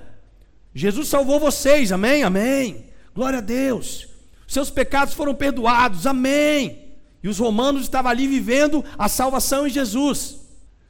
Jesus 0.73 1.07
salvou 1.07 1.39
vocês, 1.39 1.91
amém? 1.91 2.21
Amém. 2.21 2.85
Glória 3.15 3.39
a 3.39 3.41
Deus. 3.41 4.07
Seus 4.47 4.69
pecados 4.69 5.13
foram 5.13 5.33
perdoados, 5.33 6.05
amém. 6.05 6.84
E 7.25 7.27
os 7.27 7.39
romanos 7.39 7.81
estavam 7.81 8.11
ali 8.11 8.27
vivendo 8.27 8.85
a 8.99 9.09
salvação 9.09 9.65
em 9.65 9.69
Jesus. 9.71 10.37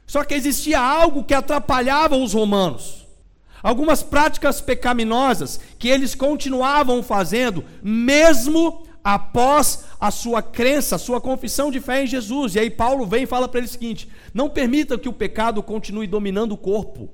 Só 0.06 0.22
que 0.22 0.34
existia 0.34 0.78
algo 0.78 1.24
que 1.24 1.32
atrapalhava 1.32 2.14
os 2.14 2.34
romanos. 2.34 3.06
Algumas 3.62 4.02
práticas 4.02 4.60
pecaminosas 4.60 5.58
que 5.78 5.88
eles 5.88 6.14
continuavam 6.14 7.02
fazendo, 7.02 7.64
mesmo 7.82 8.86
após 9.02 9.86
a 9.98 10.10
sua 10.10 10.42
crença, 10.42 10.96
a 10.96 10.98
sua 10.98 11.22
confissão 11.22 11.70
de 11.70 11.80
fé 11.80 12.04
em 12.04 12.06
Jesus. 12.06 12.54
E 12.54 12.58
aí 12.58 12.68
Paulo 12.68 13.06
vem 13.06 13.22
e 13.22 13.26
fala 13.26 13.48
para 13.48 13.60
ele 13.60 13.68
o 13.68 13.70
seguinte: 13.70 14.06
não 14.34 14.50
permita 14.50 14.98
que 14.98 15.08
o 15.08 15.14
pecado 15.14 15.62
continue 15.62 16.06
dominando 16.06 16.52
o 16.52 16.58
corpo 16.58 17.08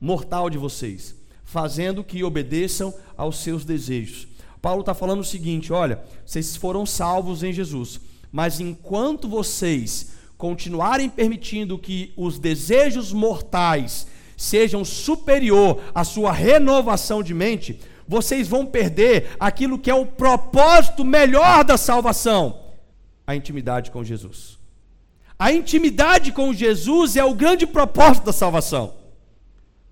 mortal 0.00 0.50
de 0.50 0.58
vocês, 0.58 1.14
fazendo 1.44 2.02
que 2.02 2.24
obedeçam 2.24 2.92
aos 3.16 3.36
seus 3.36 3.64
desejos. 3.64 4.26
Paulo 4.60 4.80
está 4.80 4.94
falando 4.94 5.20
o 5.20 5.24
seguinte: 5.24 5.72
olha, 5.72 6.02
vocês 6.26 6.56
foram 6.56 6.84
salvos 6.84 7.44
em 7.44 7.52
Jesus, 7.52 8.00
mas 8.32 8.58
enquanto 8.58 9.28
vocês 9.28 10.12
continuarem 10.38 11.08
permitindo 11.08 11.78
que 11.78 12.12
os 12.16 12.38
desejos 12.38 13.12
mortais 13.12 14.06
sejam 14.36 14.84
superior 14.84 15.80
à 15.94 16.02
sua 16.02 16.32
renovação 16.32 17.22
de 17.22 17.34
mente, 17.34 17.78
vocês 18.08 18.48
vão 18.48 18.66
perder 18.66 19.36
aquilo 19.38 19.78
que 19.78 19.90
é 19.90 19.94
o 19.94 20.06
propósito 20.06 21.04
melhor 21.04 21.62
da 21.62 21.76
salvação: 21.76 22.58
a 23.26 23.36
intimidade 23.36 23.90
com 23.90 24.02
Jesus. 24.02 24.58
A 25.38 25.52
intimidade 25.52 26.32
com 26.32 26.52
Jesus 26.54 27.16
é 27.16 27.24
o 27.24 27.34
grande 27.34 27.66
propósito 27.66 28.24
da 28.24 28.32
salvação. 28.32 28.94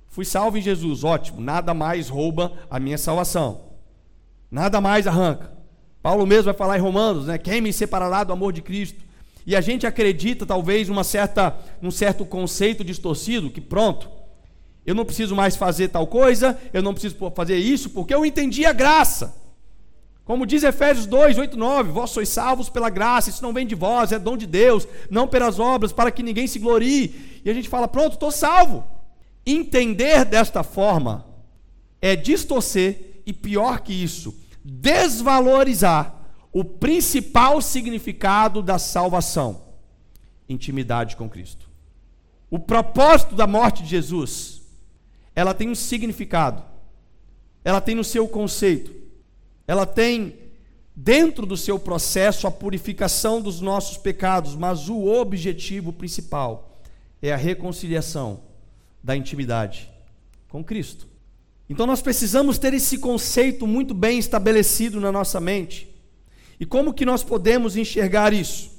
Fui 0.08 0.24
salvo 0.24 0.58
em 0.58 0.62
Jesus, 0.62 1.04
ótimo. 1.04 1.40
Nada 1.40 1.74
mais 1.74 2.08
rouba 2.08 2.52
a 2.70 2.80
minha 2.80 2.98
salvação. 2.98 3.60
Nada 4.50 4.80
mais 4.80 5.06
arranca. 5.06 5.59
Paulo 6.02 6.26
mesmo 6.26 6.44
vai 6.44 6.54
falar 6.54 6.78
em 6.78 6.80
Romanos, 6.80 7.26
né? 7.26 7.36
Quem 7.36 7.60
me 7.60 7.72
separará 7.72 8.24
do 8.24 8.32
amor 8.32 8.52
de 8.52 8.62
Cristo? 8.62 9.00
E 9.46 9.54
a 9.56 9.60
gente 9.60 9.86
acredita, 9.86 10.46
talvez, 10.46 10.88
numa 10.88 11.04
certa, 11.04 11.56
num 11.80 11.90
certo 11.90 12.24
conceito 12.24 12.84
distorcido, 12.84 13.50
que 13.50 13.60
pronto, 13.60 14.08
eu 14.86 14.94
não 14.94 15.04
preciso 15.04 15.34
mais 15.34 15.56
fazer 15.56 15.88
tal 15.88 16.06
coisa, 16.06 16.58
eu 16.72 16.82
não 16.82 16.92
preciso 16.92 17.16
fazer 17.34 17.56
isso, 17.56 17.90
porque 17.90 18.14
eu 18.14 18.24
entendi 18.24 18.64
a 18.64 18.72
graça. 18.72 19.34
Como 20.24 20.46
diz 20.46 20.62
Efésios 20.62 21.06
2, 21.06 21.38
8, 21.38 21.56
9, 21.56 21.90
vós 21.90 22.10
sois 22.10 22.28
salvos 22.28 22.68
pela 22.68 22.88
graça, 22.88 23.30
isso 23.30 23.42
não 23.42 23.52
vem 23.52 23.66
de 23.66 23.74
vós, 23.74 24.12
é 24.12 24.18
dom 24.18 24.36
de 24.36 24.46
Deus, 24.46 24.86
não 25.10 25.26
pelas 25.26 25.58
obras, 25.58 25.92
para 25.92 26.10
que 26.10 26.22
ninguém 26.22 26.46
se 26.46 26.58
glorie. 26.58 27.40
E 27.44 27.50
a 27.50 27.54
gente 27.54 27.68
fala, 27.68 27.88
pronto, 27.88 28.14
estou 28.14 28.30
salvo. 28.30 28.84
Entender 29.44 30.24
desta 30.24 30.62
forma 30.62 31.26
é 32.00 32.14
distorcer 32.14 33.22
e, 33.26 33.32
pior 33.32 33.80
que 33.80 33.92
isso, 33.92 34.34
desvalorizar 34.64 36.14
o 36.52 36.64
principal 36.64 37.60
significado 37.60 38.62
da 38.62 38.78
salvação: 38.78 39.62
intimidade 40.48 41.16
com 41.16 41.28
Cristo. 41.28 41.68
O 42.50 42.58
propósito 42.58 43.34
da 43.34 43.46
morte 43.46 43.82
de 43.82 43.90
Jesus, 43.90 44.62
ela 45.34 45.54
tem 45.54 45.68
um 45.68 45.74
significado, 45.74 46.62
ela 47.64 47.80
tem 47.80 47.94
no 47.94 48.04
seu 48.04 48.26
conceito, 48.26 48.92
ela 49.66 49.86
tem 49.86 50.36
dentro 50.94 51.46
do 51.46 51.56
seu 51.56 51.78
processo 51.78 52.46
a 52.46 52.50
purificação 52.50 53.40
dos 53.40 53.60
nossos 53.60 53.96
pecados, 53.96 54.56
mas 54.56 54.88
o 54.88 55.06
objetivo 55.06 55.92
principal 55.92 56.80
é 57.22 57.32
a 57.32 57.36
reconciliação 57.36 58.40
da 59.02 59.16
intimidade 59.16 59.90
com 60.48 60.62
Cristo. 60.62 61.09
Então 61.70 61.86
nós 61.86 62.02
precisamos 62.02 62.58
ter 62.58 62.74
esse 62.74 62.98
conceito 62.98 63.64
muito 63.64 63.94
bem 63.94 64.18
estabelecido 64.18 65.00
na 65.00 65.12
nossa 65.12 65.38
mente. 65.38 65.88
E 66.58 66.66
como 66.66 66.92
que 66.92 67.06
nós 67.06 67.22
podemos 67.22 67.76
enxergar 67.76 68.32
isso? 68.32 68.72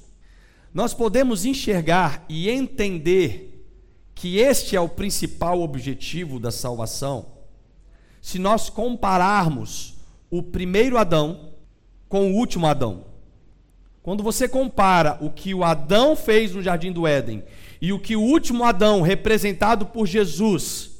Nós 0.73 0.93
podemos 0.93 1.45
enxergar 1.45 2.25
e 2.27 2.49
entender 2.49 3.65
que 4.13 4.39
este 4.39 4.75
é 4.75 4.81
o 4.81 4.89
principal 4.89 5.61
objetivo 5.61 6.37
da 6.37 6.51
salvação, 6.51 7.27
se 8.21 8.37
nós 8.37 8.69
compararmos 8.69 9.95
o 10.29 10.43
primeiro 10.43 10.97
Adão 10.97 11.53
com 12.09 12.29
o 12.29 12.35
último 12.35 12.67
Adão. 12.67 13.05
Quando 14.03 14.21
você 14.21 14.49
compara 14.49 15.17
o 15.21 15.29
que 15.29 15.53
o 15.53 15.63
Adão 15.63 16.13
fez 16.13 16.53
no 16.53 16.61
jardim 16.61 16.91
do 16.91 17.07
Éden 17.07 17.41
e 17.81 17.93
o 17.93 17.99
que 17.99 18.17
o 18.17 18.21
último 18.21 18.65
Adão, 18.65 19.01
representado 19.01 19.85
por 19.85 20.05
Jesus, 20.05 20.91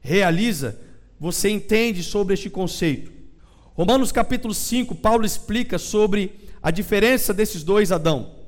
realiza, 0.00 0.89
você 1.20 1.50
entende 1.50 2.02
sobre 2.02 2.32
este 2.32 2.48
conceito. 2.48 3.12
Romanos 3.74 4.10
capítulo 4.10 4.54
5, 4.54 4.94
Paulo 4.94 5.26
explica 5.26 5.76
sobre 5.76 6.32
a 6.62 6.70
diferença 6.70 7.34
desses 7.34 7.62
dois 7.62 7.92
Adão. 7.92 8.40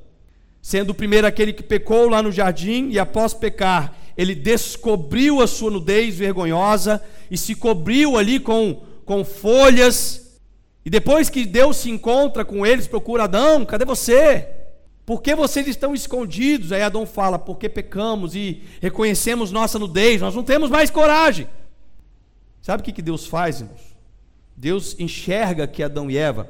sendo 0.59 0.91
o 0.91 0.95
primeiro 0.95 1.27
aquele 1.27 1.51
que 1.51 1.61
pecou 1.61 2.07
lá 2.07 2.23
no 2.23 2.31
jardim 2.31 2.89
e 2.89 2.97
após 2.97 3.33
pecar, 3.33 3.95
ele 4.17 4.33
descobriu 4.33 5.41
a 5.41 5.47
sua 5.47 5.69
nudez 5.69 6.15
vergonhosa 6.15 7.03
e 7.29 7.37
se 7.37 7.53
cobriu 7.53 8.17
ali 8.17 8.39
com, 8.39 8.81
com 9.05 9.25
folhas. 9.25 10.39
E 10.85 10.89
depois 10.89 11.29
que 11.29 11.45
Deus 11.45 11.77
se 11.77 11.89
encontra 11.89 12.45
com 12.45 12.65
eles, 12.65 12.87
procura 12.87 13.25
Adão: 13.25 13.65
cadê 13.65 13.83
você? 13.83 14.47
Por 15.05 15.21
que 15.21 15.35
vocês 15.35 15.67
estão 15.67 15.93
escondidos? 15.93 16.71
Aí 16.71 16.81
Adão 16.81 17.05
fala: 17.05 17.37
porque 17.37 17.67
pecamos 17.67 18.33
e 18.33 18.63
reconhecemos 18.81 19.51
nossa 19.51 19.77
nudez, 19.77 20.21
nós 20.21 20.33
não 20.33 20.43
temos 20.43 20.69
mais 20.69 20.89
coragem. 20.89 21.47
Sabe 22.63 22.79
o 22.79 22.83
que, 22.85 22.93
que 22.93 23.01
Deus 23.01 23.27
faz, 23.27 23.59
irmãos? 23.59 23.93
Deus 24.55 24.95
enxerga 24.97 25.67
que 25.67 25.83
Adão 25.83 26.09
e 26.09 26.17
Eva 26.17 26.49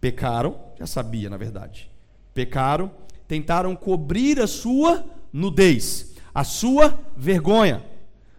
pecaram, 0.00 0.58
já 0.78 0.86
sabia 0.86 1.28
na 1.28 1.36
verdade, 1.36 1.90
pecaram, 2.32 2.90
tentaram 3.28 3.76
cobrir 3.76 4.40
a 4.40 4.46
sua 4.46 5.04
nudez, 5.30 6.14
a 6.34 6.42
sua 6.42 6.98
vergonha, 7.14 7.84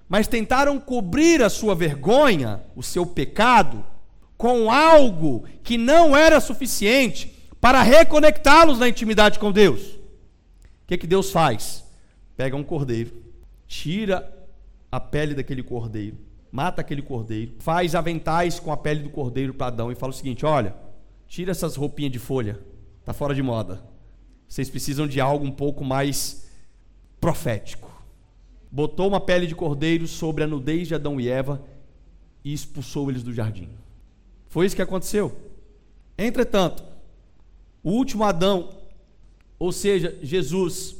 mas 0.09 0.27
tentaram 0.27 0.79
cobrir 0.79 1.43
a 1.43 1.51
sua 1.51 1.75
vergonha, 1.75 2.63
o 2.75 2.81
seu 2.81 3.05
pecado, 3.05 3.85
com 4.35 4.71
algo 4.71 5.43
que 5.61 5.77
não 5.77 6.17
era 6.17 6.41
suficiente 6.41 7.47
para 7.61 7.83
reconectá-los 7.83 8.79
na 8.79 8.89
intimidade 8.89 9.37
com 9.37 9.51
Deus. 9.51 9.83
O 9.83 10.87
que, 10.87 10.97
que 10.97 11.05
Deus 11.05 11.29
faz? 11.29 11.85
Pega 12.35 12.57
um 12.57 12.63
cordeiro, 12.63 13.21
tira 13.67 14.35
a 14.91 14.99
pele 14.99 15.35
daquele 15.35 15.61
cordeiro, 15.61 16.17
mata 16.51 16.81
aquele 16.81 17.01
cordeiro, 17.01 17.53
faz 17.59 17.95
aventais 17.95 18.59
com 18.59 18.71
a 18.71 18.77
pele 18.77 19.03
do 19.03 19.09
cordeiro 19.09 19.53
para 19.53 19.67
Adão 19.67 19.91
e 19.91 19.95
fala 19.95 20.11
o 20.11 20.15
seguinte: 20.15 20.45
olha, 20.45 20.75
tira 21.27 21.51
essas 21.51 21.75
roupinhas 21.75 22.11
de 22.11 22.19
folha, 22.19 22.59
tá 23.05 23.13
fora 23.13 23.33
de 23.33 23.41
moda. 23.41 23.81
Vocês 24.47 24.69
precisam 24.69 25.07
de 25.07 25.21
algo 25.21 25.45
um 25.45 25.51
pouco 25.51 25.83
mais 25.85 26.49
profético. 27.21 27.89
Botou 28.69 29.07
uma 29.07 29.21
pele 29.21 29.47
de 29.47 29.55
cordeiro 29.55 30.07
sobre 30.07 30.43
a 30.43 30.47
nudez 30.47 30.89
de 30.89 30.95
Adão 30.95 31.19
e 31.21 31.29
Eva 31.29 31.63
e 32.43 32.51
expulsou 32.51 33.09
eles 33.09 33.23
do 33.23 33.33
jardim. 33.33 33.69
Foi 34.47 34.65
isso 34.65 34.75
que 34.75 34.81
aconteceu. 34.81 35.35
Entretanto, 36.17 36.83
o 37.83 37.91
último 37.91 38.23
Adão, 38.23 38.69
ou 39.57 39.71
seja, 39.71 40.17
Jesus, 40.21 40.95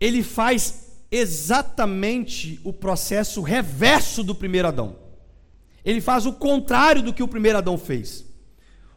ele 0.00 0.22
faz 0.22 0.83
exatamente 1.16 2.60
o 2.64 2.72
processo 2.72 3.40
reverso 3.40 4.22
do 4.22 4.34
primeiro 4.34 4.68
Adão. 4.68 4.96
Ele 5.84 6.00
faz 6.00 6.26
o 6.26 6.32
contrário 6.32 7.02
do 7.02 7.12
que 7.12 7.22
o 7.22 7.28
primeiro 7.28 7.58
Adão 7.58 7.76
fez. 7.76 8.24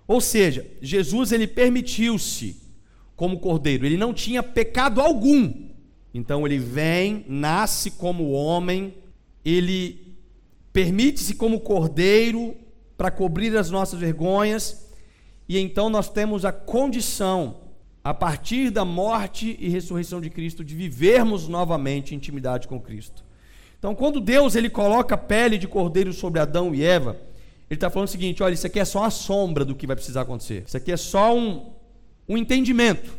Ou 0.07 0.21
seja, 0.21 0.65
Jesus 0.81 1.31
ele 1.31 1.47
permitiu-se 1.47 2.61
como 3.15 3.39
cordeiro, 3.39 3.85
ele 3.85 3.97
não 3.97 4.13
tinha 4.13 4.41
pecado 4.41 5.01
algum. 5.01 5.67
Então 6.13 6.45
ele 6.45 6.57
vem, 6.57 7.25
nasce 7.27 7.91
como 7.91 8.31
homem, 8.31 8.95
ele 9.43 10.15
permite-se 10.71 11.35
como 11.35 11.59
cordeiro 11.59 12.55
para 12.97 13.11
cobrir 13.11 13.55
as 13.57 13.69
nossas 13.69 13.99
vergonhas 13.99 14.87
e 15.47 15.57
então 15.57 15.89
nós 15.89 16.09
temos 16.09 16.43
a 16.43 16.51
condição, 16.51 17.55
a 18.07 18.13
partir 18.13 18.69
da 18.69 18.85
morte 18.85 19.57
e 19.59 19.67
ressurreição 19.67 20.21
de 20.21 20.29
Cristo, 20.29 20.63
de 20.63 20.73
vivermos 20.73 21.49
novamente 21.49 22.15
intimidade 22.15 22.65
com 22.65 22.79
Cristo. 22.79 23.21
Então, 23.77 23.93
quando 23.93 24.21
Deus 24.21 24.55
ele 24.55 24.69
coloca 24.69 25.15
a 25.15 25.17
pele 25.17 25.57
de 25.57 25.67
cordeiro 25.67 26.13
sobre 26.13 26.39
Adão 26.39 26.73
e 26.73 26.81
Eva, 26.81 27.17
ele 27.69 27.75
está 27.75 27.89
falando 27.89 28.07
o 28.07 28.11
seguinte: 28.11 28.41
olha, 28.41 28.53
isso 28.53 28.65
aqui 28.65 28.79
é 28.79 28.85
só 28.85 29.03
a 29.03 29.09
sombra 29.09 29.65
do 29.65 29.75
que 29.75 29.85
vai 29.85 29.93
precisar 29.93 30.21
acontecer. 30.21 30.63
Isso 30.65 30.77
aqui 30.77 30.89
é 30.89 30.95
só 30.95 31.37
um, 31.37 31.73
um 32.29 32.37
entendimento. 32.37 33.13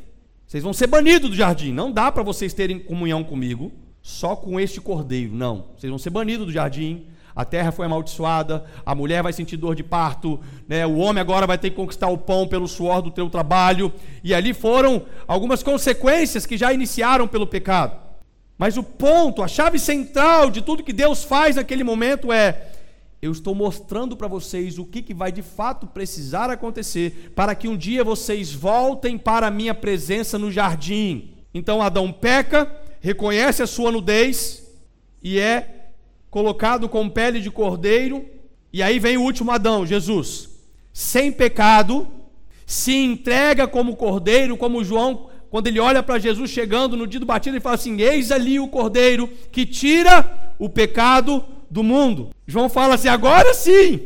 Vocês 0.47 0.62
vão 0.62 0.73
ser 0.73 0.87
banidos 0.87 1.28
do 1.28 1.37
jardim. 1.37 1.71
Não 1.71 1.92
dá 1.92 2.11
para 2.11 2.23
vocês 2.23 2.54
terem 2.54 2.78
comunhão 2.78 3.23
comigo 3.23 3.71
só 4.00 4.35
com 4.35 4.59
este 4.59 4.80
cordeiro. 4.80 5.35
Não. 5.35 5.66
Vocês 5.76 5.90
vão 5.90 5.99
ser 5.99 6.09
banidos 6.09 6.47
do 6.47 6.52
jardim 6.52 7.04
a 7.38 7.45
terra 7.45 7.71
foi 7.71 7.87
amaldiçoada, 7.87 8.65
a 8.84 8.97
mulher 8.97 9.23
vai 9.23 9.32
sentir 9.32 9.56
dor 9.56 9.76
de 9.76 9.84
parto, 9.84 10.41
né? 10.67 10.84
o 10.84 10.97
homem 10.97 11.21
agora 11.21 11.47
vai 11.47 11.56
ter 11.56 11.71
que 11.71 11.76
conquistar 11.76 12.08
o 12.08 12.19
pão 12.19 12.49
pelo 12.49 12.67
suor 12.67 13.00
do 13.00 13.13
teu 13.13 13.30
trabalho, 13.30 13.93
e 14.25 14.34
ali 14.34 14.52
foram 14.52 15.06
algumas 15.25 15.63
consequências 15.63 16.45
que 16.45 16.56
já 16.56 16.73
iniciaram 16.73 17.28
pelo 17.28 17.47
pecado. 17.47 17.97
Mas 18.58 18.76
o 18.76 18.82
ponto, 18.82 19.41
a 19.41 19.47
chave 19.47 19.78
central 19.78 20.50
de 20.50 20.60
tudo 20.63 20.82
que 20.82 20.93
Deus 20.93 21.23
faz 21.23 21.54
naquele 21.54 21.84
momento 21.84 22.32
é: 22.32 22.73
eu 23.23 23.30
estou 23.30 23.54
mostrando 23.54 24.17
para 24.17 24.26
vocês 24.26 24.76
o 24.76 24.84
que, 24.84 25.00
que 25.00 25.15
vai 25.15 25.30
de 25.30 25.43
fato 25.43 25.86
precisar 25.86 26.50
acontecer 26.50 27.30
para 27.36 27.54
que 27.54 27.69
um 27.69 27.76
dia 27.76 28.02
vocês 28.02 28.52
voltem 28.52 29.17
para 29.17 29.47
a 29.47 29.50
minha 29.52 29.75
presença 29.75 30.41
no 30.41 30.50
jardim. 30.50 31.36
Então 31.54 31.80
Adão 31.80 32.10
peca, 32.10 32.69
reconhece 33.00 33.63
a 33.63 33.67
sua 33.69 33.93
nudez 33.93 34.65
e 35.23 35.39
é 35.39 35.77
colocado 36.30 36.88
com 36.88 37.08
pele 37.08 37.41
de 37.41 37.50
cordeiro, 37.50 38.25
e 38.73 38.82
aí 38.82 38.99
vem 38.99 39.17
o 39.17 39.23
último 39.23 39.50
Adão, 39.50 39.86
Jesus, 39.86 40.50
sem 40.93 41.32
pecado, 41.32 42.06
se 42.67 42.95
entrega 42.95 43.67
como 43.67 43.97
cordeiro, 43.97 44.56
como 44.56 44.84
João, 44.84 45.30
quando 45.50 45.67
ele 45.69 45.80
olha 45.80 46.02
para 46.02 46.19
Jesus 46.19 46.50
chegando 46.50 46.97
no 46.97 47.06
dia 47.06 47.21
do 47.21 47.26
batismo, 47.26 47.56
ele 47.56 47.62
fala 47.62 47.76
assim: 47.76 48.00
Eis 48.00 48.30
ali 48.30 48.60
o 48.60 48.69
cordeiro 48.69 49.28
que 49.50 49.64
tira 49.64 50.54
o 50.58 50.69
pecado 50.69 51.45
do 51.71 51.82
mundo. 51.82 52.30
João 52.47 52.69
fala 52.69 52.95
assim: 52.95 53.08
agora 53.08 53.54
sim, 53.54 54.00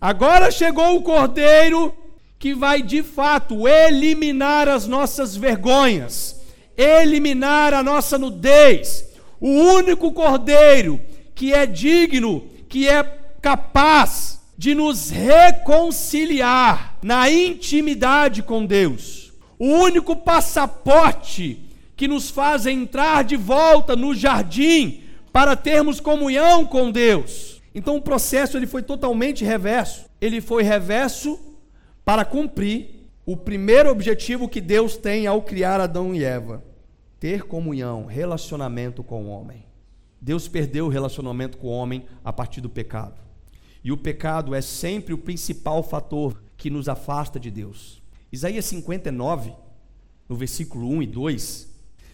agora 0.00 0.50
chegou 0.50 0.96
o 0.96 1.02
cordeiro 1.02 1.92
que 2.38 2.54
vai 2.54 2.82
de 2.82 3.02
fato 3.02 3.66
eliminar 3.66 4.68
as 4.68 4.86
nossas 4.86 5.34
vergonhas, 5.34 6.40
eliminar 6.76 7.72
a 7.72 7.82
nossa 7.82 8.18
nudez. 8.18 9.12
O 9.40 9.48
único 9.48 10.12
cordeiro 10.12 11.00
que 11.34 11.52
é 11.52 11.66
digno, 11.66 12.46
que 12.68 12.88
é 12.88 13.02
capaz 13.42 14.40
de 14.56 14.74
nos 14.74 15.10
reconciliar 15.10 16.96
na 17.02 17.30
intimidade 17.30 18.42
com 18.42 18.64
Deus. 18.64 19.32
O 19.58 19.66
único 19.66 20.16
passaporte 20.16 21.60
que 21.96 22.08
nos 22.08 22.30
faz 22.30 22.66
entrar 22.66 23.24
de 23.24 23.36
volta 23.36 23.94
no 23.94 24.14
jardim 24.14 25.02
para 25.32 25.56
termos 25.56 26.00
comunhão 26.00 26.64
com 26.64 26.90
Deus. 26.90 27.62
Então 27.74 27.96
o 27.96 28.02
processo 28.02 28.56
ele 28.56 28.66
foi 28.66 28.82
totalmente 28.82 29.44
reverso. 29.44 30.06
Ele 30.20 30.40
foi 30.40 30.62
reverso 30.62 31.38
para 32.04 32.24
cumprir 32.24 33.08
o 33.26 33.36
primeiro 33.36 33.90
objetivo 33.90 34.48
que 34.48 34.60
Deus 34.60 34.96
tem 34.96 35.26
ao 35.26 35.42
criar 35.42 35.80
Adão 35.80 36.14
e 36.14 36.22
Eva: 36.22 36.62
ter 37.18 37.42
comunhão, 37.42 38.06
relacionamento 38.06 39.02
com 39.02 39.24
o 39.24 39.28
homem. 39.28 39.63
Deus 40.24 40.48
perdeu 40.48 40.86
o 40.86 40.88
relacionamento 40.88 41.58
com 41.58 41.66
o 41.66 41.70
homem 41.70 42.06
a 42.24 42.32
partir 42.32 42.62
do 42.62 42.70
pecado. 42.70 43.20
E 43.84 43.92
o 43.92 43.96
pecado 43.98 44.54
é 44.54 44.62
sempre 44.62 45.12
o 45.12 45.18
principal 45.18 45.82
fator 45.82 46.42
que 46.56 46.70
nos 46.70 46.88
afasta 46.88 47.38
de 47.38 47.50
Deus. 47.50 48.02
Isaías 48.32 48.64
59, 48.64 49.52
no 50.26 50.34
versículo 50.34 50.88
1 50.88 51.02
e 51.02 51.06
2, 51.08 51.68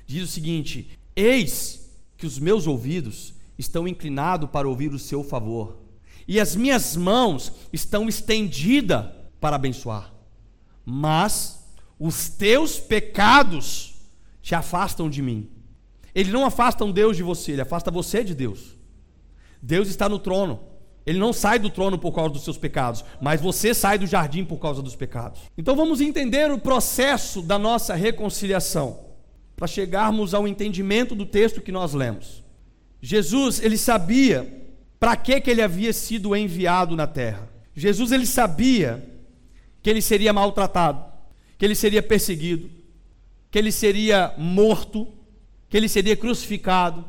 diz 0.04 0.24
o 0.24 0.26
seguinte: 0.26 0.98
Eis 1.14 1.88
que 2.16 2.26
os 2.26 2.36
meus 2.36 2.66
ouvidos 2.66 3.32
estão 3.56 3.86
inclinados 3.86 4.50
para 4.50 4.68
ouvir 4.68 4.92
o 4.92 4.98
seu 4.98 5.22
favor, 5.22 5.78
e 6.26 6.40
as 6.40 6.56
minhas 6.56 6.96
mãos 6.96 7.52
estão 7.72 8.08
estendidas 8.08 9.06
para 9.40 9.54
abençoar. 9.54 10.12
Mas 10.84 11.64
os 11.96 12.28
teus 12.28 12.80
pecados 12.80 13.94
te 14.42 14.52
afastam 14.52 15.08
de 15.08 15.22
mim. 15.22 15.59
Ele 16.14 16.30
não 16.30 16.44
afasta 16.44 16.84
um 16.84 16.92
Deus 16.92 17.16
de 17.16 17.22
você, 17.22 17.52
ele 17.52 17.62
afasta 17.62 17.90
você 17.90 18.24
de 18.24 18.34
Deus. 18.34 18.76
Deus 19.62 19.88
está 19.88 20.08
no 20.08 20.18
trono. 20.18 20.60
Ele 21.06 21.18
não 21.18 21.32
sai 21.32 21.58
do 21.58 21.70
trono 21.70 21.98
por 21.98 22.12
causa 22.12 22.30
dos 22.30 22.44
seus 22.44 22.58
pecados, 22.58 23.04
mas 23.20 23.40
você 23.40 23.72
sai 23.72 23.98
do 23.98 24.06
jardim 24.06 24.44
por 24.44 24.58
causa 24.58 24.82
dos 24.82 24.94
pecados. 24.94 25.40
Então 25.56 25.74
vamos 25.74 26.00
entender 26.00 26.50
o 26.50 26.58
processo 26.58 27.42
da 27.42 27.58
nossa 27.58 27.94
reconciliação, 27.94 29.00
para 29.56 29.66
chegarmos 29.66 30.34
ao 30.34 30.46
entendimento 30.46 31.14
do 31.14 31.26
texto 31.26 31.60
que 31.60 31.72
nós 31.72 31.94
lemos. 31.94 32.42
Jesus, 33.00 33.60
ele 33.62 33.78
sabia 33.78 34.46
para 34.98 35.16
que, 35.16 35.40
que 35.40 35.50
ele 35.50 35.62
havia 35.62 35.92
sido 35.92 36.36
enviado 36.36 36.94
na 36.94 37.06
terra. 37.06 37.48
Jesus, 37.74 38.12
ele 38.12 38.26
sabia 38.26 39.02
que 39.82 39.88
ele 39.88 40.02
seria 40.02 40.32
maltratado, 40.32 41.02
que 41.56 41.64
ele 41.64 41.74
seria 41.74 42.02
perseguido, 42.02 42.70
que 43.50 43.58
ele 43.58 43.72
seria 43.72 44.34
morto, 44.36 45.08
que 45.70 45.76
ele 45.76 45.88
seria 45.88 46.16
crucificado. 46.16 47.08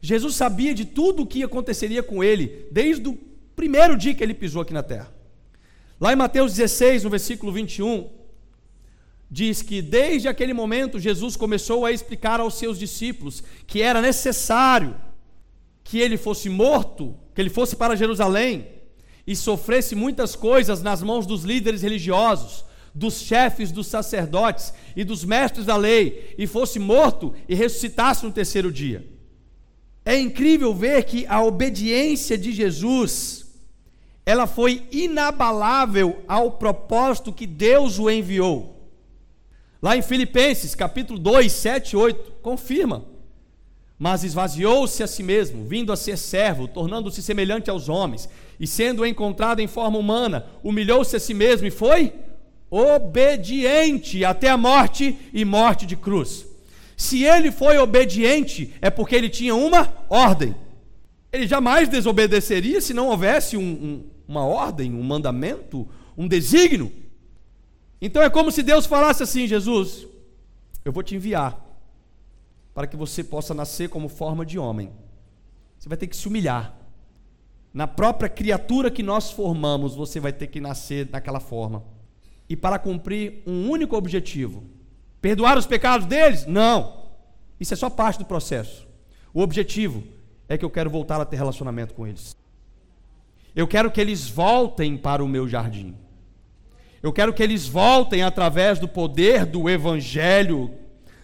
Jesus 0.00 0.34
sabia 0.34 0.74
de 0.74 0.84
tudo 0.84 1.22
o 1.22 1.26
que 1.26 1.44
aconteceria 1.44 2.02
com 2.02 2.24
ele, 2.24 2.66
desde 2.72 3.08
o 3.08 3.16
primeiro 3.54 3.96
dia 3.96 4.14
que 4.14 4.24
ele 4.24 4.34
pisou 4.34 4.62
aqui 4.62 4.72
na 4.72 4.82
terra. 4.82 5.12
Lá 6.00 6.12
em 6.12 6.16
Mateus 6.16 6.54
16, 6.54 7.04
no 7.04 7.10
versículo 7.10 7.52
21, 7.52 8.10
diz 9.30 9.62
que 9.62 9.80
desde 9.80 10.26
aquele 10.26 10.52
momento 10.52 10.98
Jesus 10.98 11.36
começou 11.36 11.86
a 11.86 11.92
explicar 11.92 12.40
aos 12.40 12.54
seus 12.54 12.78
discípulos 12.78 13.42
que 13.66 13.80
era 13.80 14.02
necessário 14.02 14.96
que 15.84 16.00
ele 16.00 16.16
fosse 16.16 16.48
morto, 16.48 17.14
que 17.34 17.40
ele 17.40 17.50
fosse 17.50 17.76
para 17.76 17.94
Jerusalém 17.94 18.66
e 19.26 19.36
sofresse 19.36 19.94
muitas 19.94 20.34
coisas 20.34 20.82
nas 20.82 21.02
mãos 21.02 21.26
dos 21.26 21.44
líderes 21.44 21.82
religiosos, 21.82 22.64
dos 22.94 23.20
chefes 23.20 23.72
dos 23.72 23.86
sacerdotes 23.86 24.72
e 24.94 25.04
dos 25.04 25.24
mestres 25.24 25.66
da 25.66 25.76
lei, 25.76 26.34
e 26.36 26.46
fosse 26.46 26.78
morto 26.78 27.34
e 27.48 27.54
ressuscitasse 27.54 28.24
no 28.24 28.32
terceiro 28.32 28.70
dia. 28.70 29.06
É 30.04 30.18
incrível 30.18 30.74
ver 30.74 31.04
que 31.04 31.26
a 31.26 31.42
obediência 31.42 32.36
de 32.36 32.52
Jesus, 32.52 33.46
ela 34.26 34.46
foi 34.46 34.82
inabalável 34.90 36.22
ao 36.26 36.52
propósito 36.52 37.32
que 37.32 37.46
Deus 37.46 37.98
o 37.98 38.10
enviou. 38.10 38.72
Lá 39.80 39.96
em 39.96 40.02
Filipenses, 40.02 40.74
capítulo 40.74 41.18
2, 41.18 41.50
7 41.50 41.90
e 41.90 41.96
8, 41.96 42.32
confirma. 42.42 43.04
Mas 43.98 44.24
esvaziou-se 44.24 45.02
a 45.02 45.06
si 45.06 45.22
mesmo, 45.22 45.64
vindo 45.64 45.92
a 45.92 45.96
ser 45.96 46.18
servo, 46.18 46.66
tornando-se 46.66 47.22
semelhante 47.22 47.70
aos 47.70 47.88
homens, 47.88 48.28
e 48.58 48.66
sendo 48.66 49.06
encontrado 49.06 49.60
em 49.60 49.68
forma 49.68 49.98
humana, 49.98 50.46
humilhou-se 50.62 51.14
a 51.14 51.20
si 51.20 51.32
mesmo 51.32 51.66
e 51.66 51.70
foi 51.70 52.12
obediente 52.72 54.24
até 54.24 54.48
a 54.48 54.56
morte 54.56 55.18
e 55.30 55.44
morte 55.44 55.84
de 55.84 55.94
cruz. 55.94 56.46
Se 56.96 57.22
ele 57.22 57.52
foi 57.52 57.76
obediente, 57.76 58.72
é 58.80 58.88
porque 58.88 59.14
ele 59.14 59.28
tinha 59.28 59.54
uma 59.54 59.92
ordem. 60.08 60.56
Ele 61.30 61.46
jamais 61.46 61.86
desobedeceria 61.86 62.80
se 62.80 62.94
não 62.94 63.08
houvesse 63.08 63.58
um, 63.58 63.60
um, 63.60 64.04
uma 64.26 64.46
ordem, 64.46 64.94
um 64.94 65.02
mandamento, 65.02 65.86
um 66.16 66.26
desígnio. 66.26 66.90
Então 68.00 68.22
é 68.22 68.30
como 68.30 68.50
se 68.50 68.62
Deus 68.62 68.86
falasse 68.86 69.22
assim: 69.22 69.46
Jesus, 69.46 70.06
eu 70.82 70.92
vou 70.92 71.02
te 71.02 71.14
enviar 71.14 71.60
para 72.72 72.86
que 72.86 72.96
você 72.96 73.22
possa 73.22 73.52
nascer 73.52 73.90
como 73.90 74.08
forma 74.08 74.46
de 74.46 74.58
homem. 74.58 74.90
Você 75.78 75.90
vai 75.90 75.98
ter 75.98 76.06
que 76.06 76.16
se 76.16 76.26
humilhar. 76.26 76.74
Na 77.74 77.86
própria 77.86 78.30
criatura 78.30 78.90
que 78.90 79.02
nós 79.02 79.30
formamos, 79.30 79.94
você 79.94 80.18
vai 80.18 80.32
ter 80.32 80.46
que 80.46 80.60
nascer 80.60 81.04
daquela 81.04 81.40
forma. 81.40 81.91
E 82.52 82.56
para 82.56 82.78
cumprir 82.78 83.42
um 83.46 83.70
único 83.70 83.96
objetivo: 83.96 84.62
perdoar 85.22 85.56
os 85.56 85.64
pecados 85.64 86.06
deles? 86.06 86.44
Não. 86.44 87.00
Isso 87.58 87.72
é 87.72 87.76
só 87.76 87.88
parte 87.88 88.18
do 88.18 88.26
processo. 88.26 88.86
O 89.32 89.40
objetivo 89.40 90.04
é 90.46 90.58
que 90.58 90.64
eu 90.64 90.68
quero 90.68 90.90
voltar 90.90 91.18
a 91.18 91.24
ter 91.24 91.36
relacionamento 91.36 91.94
com 91.94 92.06
eles. 92.06 92.36
Eu 93.56 93.66
quero 93.66 93.90
que 93.90 94.00
eles 94.00 94.28
voltem 94.28 94.98
para 94.98 95.24
o 95.24 95.28
meu 95.28 95.48
jardim. 95.48 95.94
Eu 97.02 97.12
quero 97.12 97.32
que 97.32 97.42
eles 97.42 97.66
voltem 97.66 98.22
através 98.22 98.78
do 98.78 98.86
poder 98.86 99.46
do 99.46 99.70
Evangelho, 99.70 100.74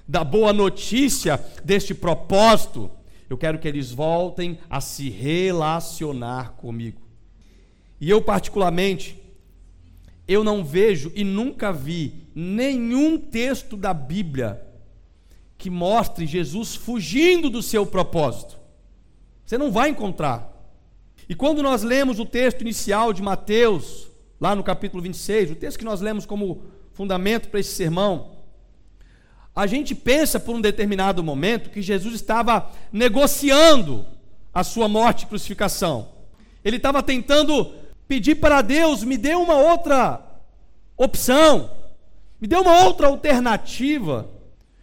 da 0.07 0.25
boa 0.25 0.53
notícia 0.55 1.38
deste 1.62 1.95
propósito 1.95 2.91
eu 3.29 3.37
quero 3.37 3.59
que 3.59 3.69
eles 3.69 3.93
voltem 3.93 4.59
a 4.71 4.81
se 4.81 5.11
relacionar 5.11 6.53
comigo. 6.53 7.03
E 8.01 8.09
eu, 8.09 8.23
particularmente, 8.23 9.21
eu 10.29 10.45
não 10.45 10.62
vejo 10.62 11.11
e 11.14 11.25
nunca 11.25 11.73
vi 11.73 12.29
nenhum 12.35 13.17
texto 13.19 13.77
da 13.77 13.95
Bíblia 13.95 14.62
que 15.57 15.71
mostre 15.71 16.27
Jesus 16.27 16.75
fugindo 16.75 17.49
do 17.49 17.62
seu 17.62 17.87
propósito. 17.87 18.59
Você 19.45 19.57
não 19.57 19.73
vai 19.73 19.88
encontrar. 19.88 20.55
E 21.27 21.35
quando 21.35 21.62
nós 21.62 21.83
lemos 21.83 22.21
o 22.21 22.27
texto 22.27 22.61
inicial 22.61 23.12
de 23.12 23.23
Mateus, 23.23 24.09
lá 24.38 24.55
no 24.55 24.62
capítulo 24.62 25.03
26, 25.03 25.51
o 25.53 25.57
texto 25.57 25.79
que 25.79 25.85
nós 25.85 26.03
lemos 26.03 26.27
como 26.27 26.62
fundamento 26.93 27.49
para 27.49 27.61
esse 27.61 27.73
sermão, 27.75 28.37
a 29.57 29.67
gente 29.67 29.95
pensa 29.95 30.38
por 30.38 30.55
um 30.55 30.61
determinado 30.61 31.25
momento 31.25 31.71
que 31.71 31.83
Jesus 31.83 32.14
estava 32.14 32.71
negociando 32.93 34.07
a 34.55 34.62
sua 34.62 34.87
morte 34.87 35.25
e 35.25 35.27
crucificação. 35.27 36.11
Ele 36.64 36.77
estava 36.77 37.03
tentando 37.03 37.73
pedir 38.09 38.37
para 38.37 38.62
Deus, 38.62 39.05
me 39.05 39.18
dê 39.18 39.35
uma 39.35 39.57
outra 39.57 40.21
opção, 40.97 41.71
me 42.40 42.49
dê 42.49 42.57
uma 42.57 42.85
outra 42.85 43.07
alternativa. 43.07 44.29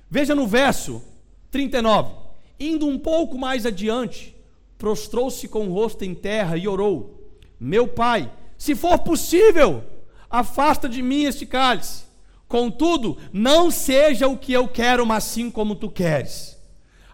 Veja 0.10 0.36
no 0.36 0.48
verso 0.48 1.02
39. 1.50 2.14
Indo 2.60 2.88
um 2.88 2.98
pouco 2.98 3.38
mais 3.38 3.66
adiante, 3.66 4.34
prostrou-se 4.78 5.48
com 5.48 5.68
o 5.68 5.74
rosto 5.74 6.06
em 6.06 6.14
terra 6.14 6.56
e 6.56 6.68
orou: 6.68 7.30
Meu 7.60 7.88
pai, 7.88 8.32
se 8.58 8.76
for 8.76 9.00
possível, 9.00 9.84
afasta 10.30 10.88
de 10.88 11.02
mim 11.02 11.24
este 11.24 11.46
cálice. 11.46 12.06
Contudo, 12.48 13.18
não 13.34 13.72
seja 13.72 14.28
o 14.28 14.38
que 14.38 14.54
eu 14.54 14.68
quero, 14.68 15.06
mas 15.06 15.24
sim 15.24 15.50
como 15.50 15.76
tu 15.76 15.90
queres. 15.90 16.56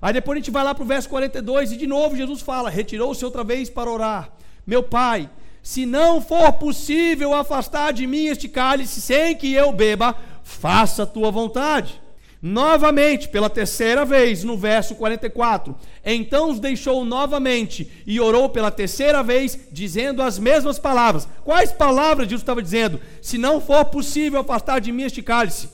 Aí 0.02 0.14
depois 0.14 0.36
a 0.36 0.40
gente 0.40 0.52
vai 0.52 0.64
lá 0.64 0.76
para 0.76 0.84
o 0.84 0.88
verso 0.88 1.08
42 1.10 1.72
e 1.72 1.78
de 1.78 1.88
novo 1.88 2.18
Jesus 2.18 2.42
fala: 2.42 2.70
Retirou-se 2.70 3.24
outra 3.24 3.44
vez 3.44 3.70
para 3.70 3.90
orar. 3.90 4.34
Meu 4.68 4.84
pai, 4.84 5.30
se 5.62 5.86
não 5.86 6.22
for 6.22 6.54
possível 6.54 7.34
afastar 7.34 7.94
de 7.94 8.08
mim 8.08 8.26
este 8.26 8.50
cálice 8.50 9.00
sem 9.00 9.36
que 9.36 9.54
eu 9.54 9.72
beba, 9.72 10.16
faça 10.44 11.04
a 11.04 11.08
tua 11.08 11.30
vontade. 11.30 12.02
Novamente, 12.42 13.30
pela 13.30 13.52
terceira 13.52 14.04
vez, 14.04 14.44
no 14.44 14.58
verso 14.58 14.96
44. 14.96 15.76
Então 16.04 16.50
os 16.50 16.60
deixou 16.60 17.06
novamente 17.06 17.92
e 18.08 18.20
orou 18.20 18.50
pela 18.50 18.72
terceira 18.72 19.22
vez, 19.22 19.60
dizendo 19.72 20.24
as 20.24 20.40
mesmas 20.40 20.80
palavras. 20.80 21.28
Quais 21.44 21.72
palavras 21.72 22.26
Jesus 22.26 22.42
estava 22.42 22.64
dizendo? 22.64 23.00
Se 23.22 23.38
não 23.38 23.62
for 23.62 23.86
possível 23.86 24.40
afastar 24.40 24.82
de 24.82 24.92
mim 24.92 25.04
este 25.04 25.22
cálice, 25.22 25.70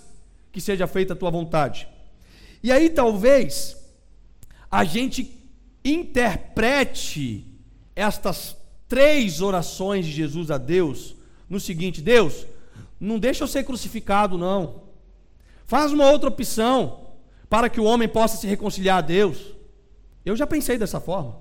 que 0.51 0.59
seja 0.59 0.85
feita 0.87 1.13
a 1.13 1.15
tua 1.15 1.31
vontade. 1.31 1.87
E 2.61 2.69
aí 2.69 2.89
talvez 2.89 3.77
a 4.69 4.83
gente 4.83 5.39
interprete 5.85 7.45
estas 7.95 8.56
três 8.87 9.41
orações 9.41 10.05
de 10.05 10.11
Jesus 10.11 10.49
a 10.51 10.57
Deus 10.57 11.15
no 11.49 11.59
seguinte: 11.59 12.01
Deus, 12.01 12.45
não 12.99 13.19
deixa 13.19 13.43
eu 13.43 13.47
ser 13.47 13.63
crucificado, 13.63 14.37
não. 14.37 14.83
Faz 15.65 15.91
uma 15.91 16.09
outra 16.09 16.29
opção 16.29 17.07
para 17.49 17.69
que 17.69 17.79
o 17.79 17.83
homem 17.83 18.07
possa 18.07 18.37
se 18.37 18.47
reconciliar 18.47 18.97
a 18.97 19.01
Deus. 19.01 19.37
Eu 20.25 20.35
já 20.35 20.47
pensei 20.47 20.77
dessa 20.77 20.99
forma. 20.99 21.37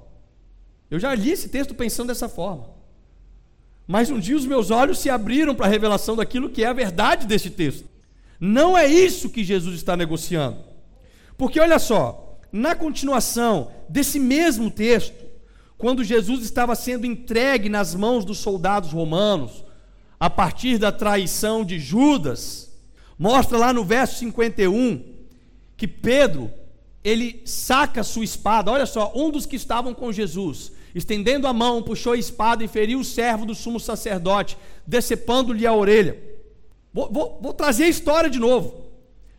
Eu 0.90 0.98
já 0.98 1.14
li 1.14 1.30
esse 1.30 1.48
texto 1.48 1.74
pensando 1.74 2.09
dessa 2.09 2.28
forma. 2.28 2.70
Mas 3.87 4.11
um 4.11 4.18
dia 4.18 4.37
os 4.37 4.46
meus 4.46 4.70
olhos 4.70 4.98
se 4.98 5.11
abriram 5.11 5.54
para 5.54 5.66
a 5.66 5.68
revelação 5.68 6.16
daquilo 6.16 6.50
que 6.50 6.64
é 6.64 6.66
a 6.66 6.72
verdade 6.72 7.26
desse 7.26 7.50
texto. 7.50 7.88
Não 8.38 8.76
é 8.76 8.87
isso 8.87 9.30
que 9.30 9.44
Jesus 9.44 9.74
está 9.76 9.96
negociando. 9.96 10.59
Porque 11.37 11.61
olha 11.61 11.78
só, 11.78 12.38
na 12.52 12.74
continuação 12.74 13.70
desse 13.88 14.18
mesmo 14.18 14.70
texto, 14.70 15.25
quando 15.78 16.04
Jesus 16.04 16.42
estava 16.42 16.74
sendo 16.74 17.06
entregue 17.06 17.68
nas 17.68 17.94
mãos 17.94 18.24
dos 18.24 18.38
soldados 18.38 18.92
romanos, 18.92 19.64
a 20.18 20.30
partir 20.30 20.78
da 20.78 20.90
traição 20.90 21.64
de 21.64 21.78
Judas, 21.78 22.66
Mostra 23.18 23.56
lá 23.56 23.72
no 23.72 23.84
verso 23.84 24.18
51 24.18 25.16
que 25.76 25.86
Pedro, 25.86 26.50
ele 27.04 27.42
saca 27.44 28.02
sua 28.02 28.24
espada. 28.24 28.70
Olha 28.70 28.86
só, 28.86 29.12
um 29.14 29.30
dos 29.30 29.46
que 29.46 29.56
estavam 29.56 29.94
com 29.94 30.12
Jesus, 30.12 30.72
estendendo 30.94 31.46
a 31.46 31.52
mão, 31.52 31.82
puxou 31.82 32.12
a 32.12 32.18
espada 32.18 32.64
e 32.64 32.68
feriu 32.68 33.00
o 33.00 33.04
servo 33.04 33.44
do 33.44 33.54
sumo 33.54 33.78
sacerdote, 33.78 34.56
decepando-lhe 34.86 35.66
a 35.66 35.74
orelha. 35.74 36.18
Vou, 36.92 37.10
vou, 37.12 37.38
vou, 37.42 37.52
trazer 37.52 37.84
a 37.84 37.88
história 37.88 38.30
de 38.30 38.38
novo. 38.38 38.86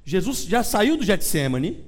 Jesus 0.05 0.43
já 0.43 0.63
saiu 0.63 0.95
do 0.95 1.03
Getsemane, 1.03 1.83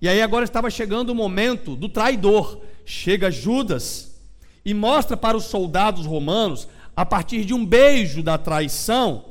e 0.00 0.08
aí 0.08 0.20
agora 0.20 0.44
estava 0.44 0.70
chegando 0.70 1.10
o 1.10 1.14
momento 1.14 1.74
do 1.74 1.88
traidor. 1.88 2.60
Chega 2.90 3.30
Judas 3.30 4.18
e 4.64 4.72
mostra 4.72 5.14
para 5.14 5.36
os 5.36 5.44
soldados 5.44 6.06
romanos, 6.06 6.66
a 6.96 7.04
partir 7.04 7.44
de 7.44 7.52
um 7.52 7.62
beijo 7.62 8.22
da 8.22 8.38
traição, 8.38 9.26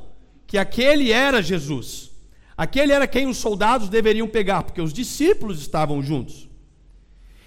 que 0.46 0.56
aquele 0.56 1.10
era 1.10 1.42
Jesus. 1.42 2.12
Aquele 2.56 2.92
era 2.92 3.08
quem 3.08 3.26
os 3.26 3.36
soldados 3.36 3.88
deveriam 3.88 4.28
pegar, 4.28 4.62
porque 4.62 4.80
os 4.80 4.92
discípulos 4.92 5.60
estavam 5.60 6.00
juntos. 6.00 6.48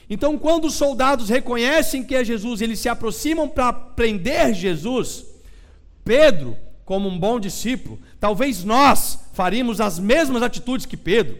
Então, 0.09 0.37
quando 0.37 0.65
os 0.65 0.73
soldados 0.73 1.29
reconhecem 1.29 2.03
que 2.03 2.13
é 2.13 2.25
Jesus, 2.25 2.59
eles 2.59 2.79
se 2.79 2.89
aproximam 2.89 3.47
para 3.47 3.71
prender 3.71 4.53
Jesus. 4.53 5.23
Pedro, 6.03 6.57
como 6.83 7.07
um 7.07 7.17
bom 7.17 7.39
discípulo, 7.39 7.97
talvez 8.19 8.65
nós 8.65 9.17
faríamos 9.31 9.79
as 9.79 9.97
mesmas 9.97 10.43
atitudes 10.43 10.85
que 10.85 10.97
Pedro, 10.97 11.39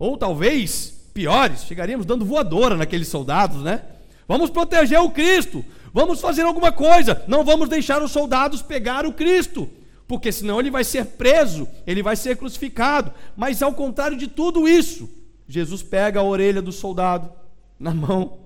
ou 0.00 0.18
talvez 0.18 1.00
piores, 1.12 1.64
chegaríamos 1.64 2.06
dando 2.06 2.24
voadora 2.24 2.76
naqueles 2.76 3.08
soldados, 3.08 3.62
né? 3.62 3.82
Vamos 4.26 4.50
proteger 4.50 5.00
o 5.00 5.10
Cristo, 5.10 5.64
vamos 5.92 6.20
fazer 6.20 6.42
alguma 6.42 6.72
coisa, 6.72 7.22
não 7.26 7.44
vamos 7.44 7.68
deixar 7.68 8.02
os 8.02 8.10
soldados 8.10 8.62
pegar 8.62 9.04
o 9.04 9.12
Cristo 9.12 9.68
porque 10.12 10.30
senão 10.30 10.60
ele 10.60 10.70
vai 10.70 10.84
ser 10.84 11.06
preso, 11.06 11.66
ele 11.86 12.02
vai 12.02 12.16
ser 12.16 12.36
crucificado. 12.36 13.14
Mas 13.34 13.62
ao 13.62 13.72
contrário 13.72 14.14
de 14.14 14.28
tudo 14.28 14.68
isso, 14.68 15.08
Jesus 15.48 15.82
pega 15.82 16.20
a 16.20 16.22
orelha 16.22 16.60
do 16.60 16.70
soldado 16.70 17.32
na 17.78 17.94
mão, 17.94 18.40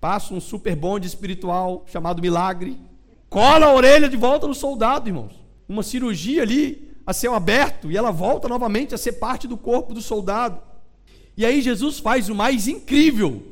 passa 0.00 0.34
um 0.34 0.40
super 0.40 0.74
bonde 0.74 1.06
espiritual 1.06 1.84
chamado 1.86 2.20
milagre, 2.20 2.76
cola 3.30 3.66
a 3.66 3.72
orelha 3.72 4.08
de 4.08 4.16
volta 4.16 4.48
no 4.48 4.54
soldado, 4.54 5.08
irmãos. 5.08 5.32
Uma 5.68 5.84
cirurgia 5.84 6.42
ali 6.42 6.92
a 7.06 7.12
céu 7.12 7.32
aberto 7.32 7.88
e 7.88 7.96
ela 7.96 8.10
volta 8.10 8.48
novamente 8.48 8.96
a 8.96 8.98
ser 8.98 9.12
parte 9.12 9.46
do 9.46 9.56
corpo 9.56 9.94
do 9.94 10.02
soldado. 10.02 10.60
E 11.36 11.44
aí 11.44 11.60
Jesus 11.60 11.98
faz 11.98 12.28
o 12.28 12.34
mais 12.34 12.66
incrível 12.66 13.42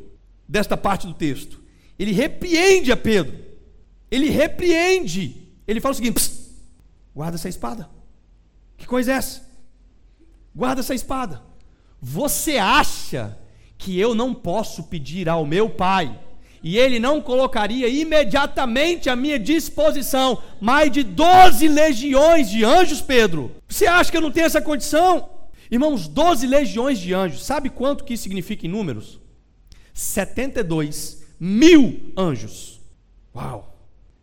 desta 0.49 0.77
parte 0.77 1.07
do 1.07 1.15
texto. 1.15 1.61
Ele 1.99 2.13
repreende 2.13 2.91
a 2.91 2.97
Pedro. 2.97 3.39
Ele 4.11 4.31
repreende. 4.31 5.49
Ele 5.67 5.81
fala 5.81 5.93
o 5.93 5.97
seguinte: 5.97 6.21
Guarda 7.15 7.37
essa 7.37 7.49
espada. 7.49 7.89
Que 8.77 8.87
coisa 8.87 9.13
é 9.13 9.17
essa? 9.17 9.43
Guarda 10.55 10.81
essa 10.81 10.95
espada. 10.95 11.43
Você 12.01 12.59
acha 12.59 13.39
que 13.79 13.99
eu 13.99 14.15
não 14.15 14.35
posso 14.35 14.85
pedir 14.85 15.29
ao 15.29 15.47
meu 15.47 15.71
pai 15.71 16.19
e 16.63 16.79
ele 16.79 16.99
não 16.99 17.21
colocaria 17.21 17.89
imediatamente 17.89 19.11
à 19.11 19.15
minha 19.15 19.39
disposição 19.39 20.43
mais 20.61 20.91
de 20.91 21.03
12 21.03 21.69
legiões 21.69 22.49
de 22.51 22.65
anjos, 22.65 23.01
Pedro? 23.01 23.53
Você 23.69 23.87
acha 23.87 24.11
que 24.11 24.17
eu 24.17 24.23
não 24.23 24.31
tenho 24.31 24.47
essa 24.47 24.63
condição? 24.63 25.29
Irmãos, 25.71 26.07
12 26.07 26.47
legiões 26.47 26.99
de 26.99 27.15
anjos, 27.15 27.45
sabe 27.45 27.71
quanto 27.71 28.05
que 28.05 28.15
isso 28.15 28.25
significa 28.25 28.67
em 28.67 28.71
números? 28.71 29.21
72 29.93 31.23
mil 31.39 32.13
anjos. 32.17 32.81
Uau! 33.35 33.75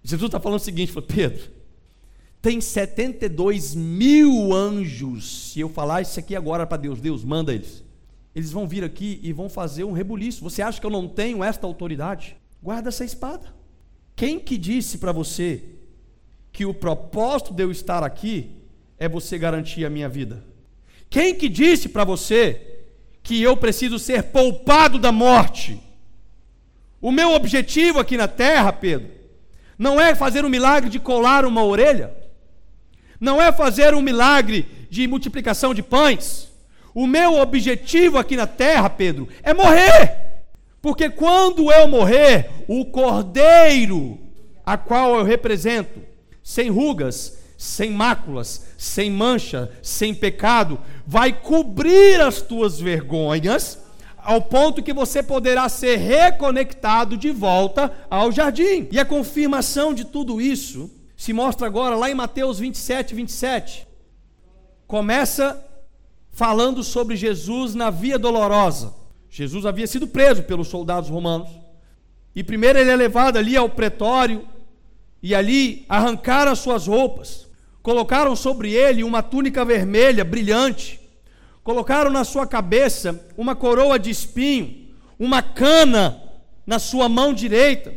Jesus 0.03 0.29
está 0.29 0.39
falando 0.39 0.59
o 0.59 0.63
seguinte: 0.63 0.91
falou, 0.91 1.07
Pedro, 1.07 1.49
tem 2.41 2.59
72 2.59 3.75
mil 3.75 4.53
anjos. 4.53 5.51
Se 5.51 5.59
eu 5.59 5.69
falar 5.69 6.01
isso 6.01 6.19
aqui 6.19 6.35
agora 6.35 6.65
para 6.65 6.77
Deus, 6.77 6.99
Deus, 6.99 7.23
manda 7.23 7.53
eles. 7.53 7.83
Eles 8.33 8.51
vão 8.51 8.67
vir 8.67 8.83
aqui 8.83 9.19
e 9.21 9.33
vão 9.33 9.49
fazer 9.49 9.83
um 9.83 9.91
rebuliço. 9.91 10.43
Você 10.43 10.61
acha 10.61 10.79
que 10.79 10.85
eu 10.85 10.91
não 10.91 11.07
tenho 11.07 11.43
esta 11.43 11.67
autoridade? 11.67 12.37
Guarda 12.63 12.89
essa 12.89 13.03
espada. 13.03 13.53
Quem 14.15 14.39
que 14.39 14.57
disse 14.57 14.97
para 14.97 15.11
você 15.11 15.63
que 16.51 16.65
o 16.65 16.73
propósito 16.73 17.53
de 17.53 17.63
eu 17.63 17.71
estar 17.71 18.03
aqui 18.03 18.51
é 18.97 19.09
você 19.09 19.37
garantir 19.37 19.85
a 19.85 19.89
minha 19.89 20.07
vida? 20.07 20.43
Quem 21.11 21.35
que 21.35 21.49
disse 21.49 21.89
para 21.89 22.05
você 22.05 22.79
que 23.21 23.43
eu 23.43 23.57
preciso 23.57 23.99
ser 23.99 24.23
poupado 24.23 24.97
da 24.97 25.11
morte? 25.11 25.77
O 27.01 27.11
meu 27.11 27.33
objetivo 27.33 27.99
aqui 27.99 28.15
na 28.15 28.29
terra, 28.29 28.71
Pedro, 28.71 29.09
não 29.77 29.99
é 29.99 30.15
fazer 30.15 30.45
um 30.45 30.49
milagre 30.49 30.89
de 30.89 30.99
colar 30.99 31.43
uma 31.43 31.65
orelha, 31.65 32.15
não 33.19 33.41
é 33.41 33.51
fazer 33.51 33.93
um 33.93 34.01
milagre 34.01 34.65
de 34.89 35.05
multiplicação 35.05 35.73
de 35.73 35.83
pães. 35.83 36.49
O 36.95 37.05
meu 37.05 37.39
objetivo 37.39 38.17
aqui 38.17 38.37
na 38.37 38.47
terra, 38.47 38.89
Pedro, 38.89 39.27
é 39.43 39.53
morrer. 39.53 40.15
Porque 40.81 41.09
quando 41.09 41.69
eu 41.69 41.89
morrer, 41.89 42.49
o 42.69 42.85
cordeiro 42.85 44.17
a 44.65 44.77
qual 44.77 45.17
eu 45.17 45.25
represento, 45.25 46.01
sem 46.41 46.69
rugas, 46.69 47.40
sem 47.61 47.91
máculas, 47.91 48.65
sem 48.75 49.11
mancha, 49.11 49.71
sem 49.83 50.15
pecado, 50.15 50.79
vai 51.05 51.31
cobrir 51.31 52.19
as 52.19 52.41
tuas 52.41 52.79
vergonhas 52.79 53.77
ao 54.17 54.41
ponto 54.41 54.81
que 54.81 54.91
você 54.91 55.21
poderá 55.21 55.69
ser 55.69 55.97
reconectado 55.97 57.15
de 57.15 57.29
volta 57.29 57.93
ao 58.09 58.31
jardim. 58.31 58.87
E 58.91 58.99
a 58.99 59.05
confirmação 59.05 59.93
de 59.93 60.05
tudo 60.05 60.41
isso 60.41 60.89
se 61.15 61.33
mostra 61.33 61.67
agora 61.67 61.95
lá 61.95 62.09
em 62.09 62.15
Mateus 62.15 62.57
27, 62.57 63.13
27. 63.13 63.87
Começa 64.87 65.63
falando 66.31 66.83
sobre 66.83 67.15
Jesus 67.15 67.75
na 67.75 67.91
via 67.91 68.17
dolorosa. 68.17 68.91
Jesus 69.29 69.67
havia 69.67 69.85
sido 69.85 70.07
preso 70.07 70.41
pelos 70.41 70.67
soldados 70.67 71.11
romanos. 71.11 71.49
E 72.35 72.43
primeiro 72.43 72.79
ele 72.79 72.89
é 72.89 72.95
levado 72.95 73.37
ali 73.37 73.55
ao 73.55 73.69
pretório 73.69 74.49
e 75.21 75.35
ali 75.35 75.85
arrancaram 75.87 76.51
as 76.51 76.57
suas 76.57 76.87
roupas, 76.87 77.50
colocaram 77.81 78.35
sobre 78.35 78.73
ele 78.73 79.03
uma 79.03 79.21
túnica 79.21 79.65
vermelha 79.65 80.23
brilhante 80.23 81.01
Colocaram 81.63 82.09
na 82.09 82.23
sua 82.23 82.47
cabeça 82.47 83.23
uma 83.37 83.55
coroa 83.55 83.99
de 83.99 84.09
espinho, 84.09 84.87
uma 85.19 85.41
cana 85.41 86.21
na 86.65 86.79
sua 86.79 87.07
mão 87.07 87.33
direita. 87.33 87.93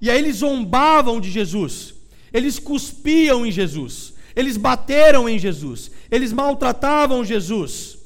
E 0.00 0.10
aí 0.10 0.18
eles 0.18 0.36
zombavam 0.36 1.20
de 1.20 1.30
Jesus. 1.30 1.94
Eles 2.32 2.58
cuspiam 2.58 3.44
em 3.44 3.52
Jesus. 3.52 4.14
Eles 4.34 4.56
bateram 4.56 5.28
em 5.28 5.38
Jesus. 5.38 5.90
Eles 6.10 6.32
maltratavam 6.32 7.24
Jesus. 7.24 7.98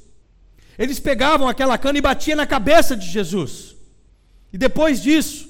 Eles 0.76 0.98
pegavam 0.98 1.48
aquela 1.48 1.78
cana 1.78 1.98
e 1.98 2.02
batiam 2.02 2.36
na 2.36 2.46
cabeça 2.46 2.96
de 2.96 3.06
Jesus. 3.08 3.76
E 4.52 4.58
depois 4.58 5.00
disso, 5.00 5.48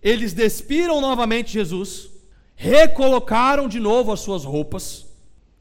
eles 0.00 0.32
despiram 0.32 1.00
novamente 1.00 1.52
Jesus, 1.52 2.08
recolocaram 2.56 3.68
de 3.68 3.80
novo 3.80 4.12
as 4.12 4.20
suas 4.20 4.44
roupas 4.44 5.06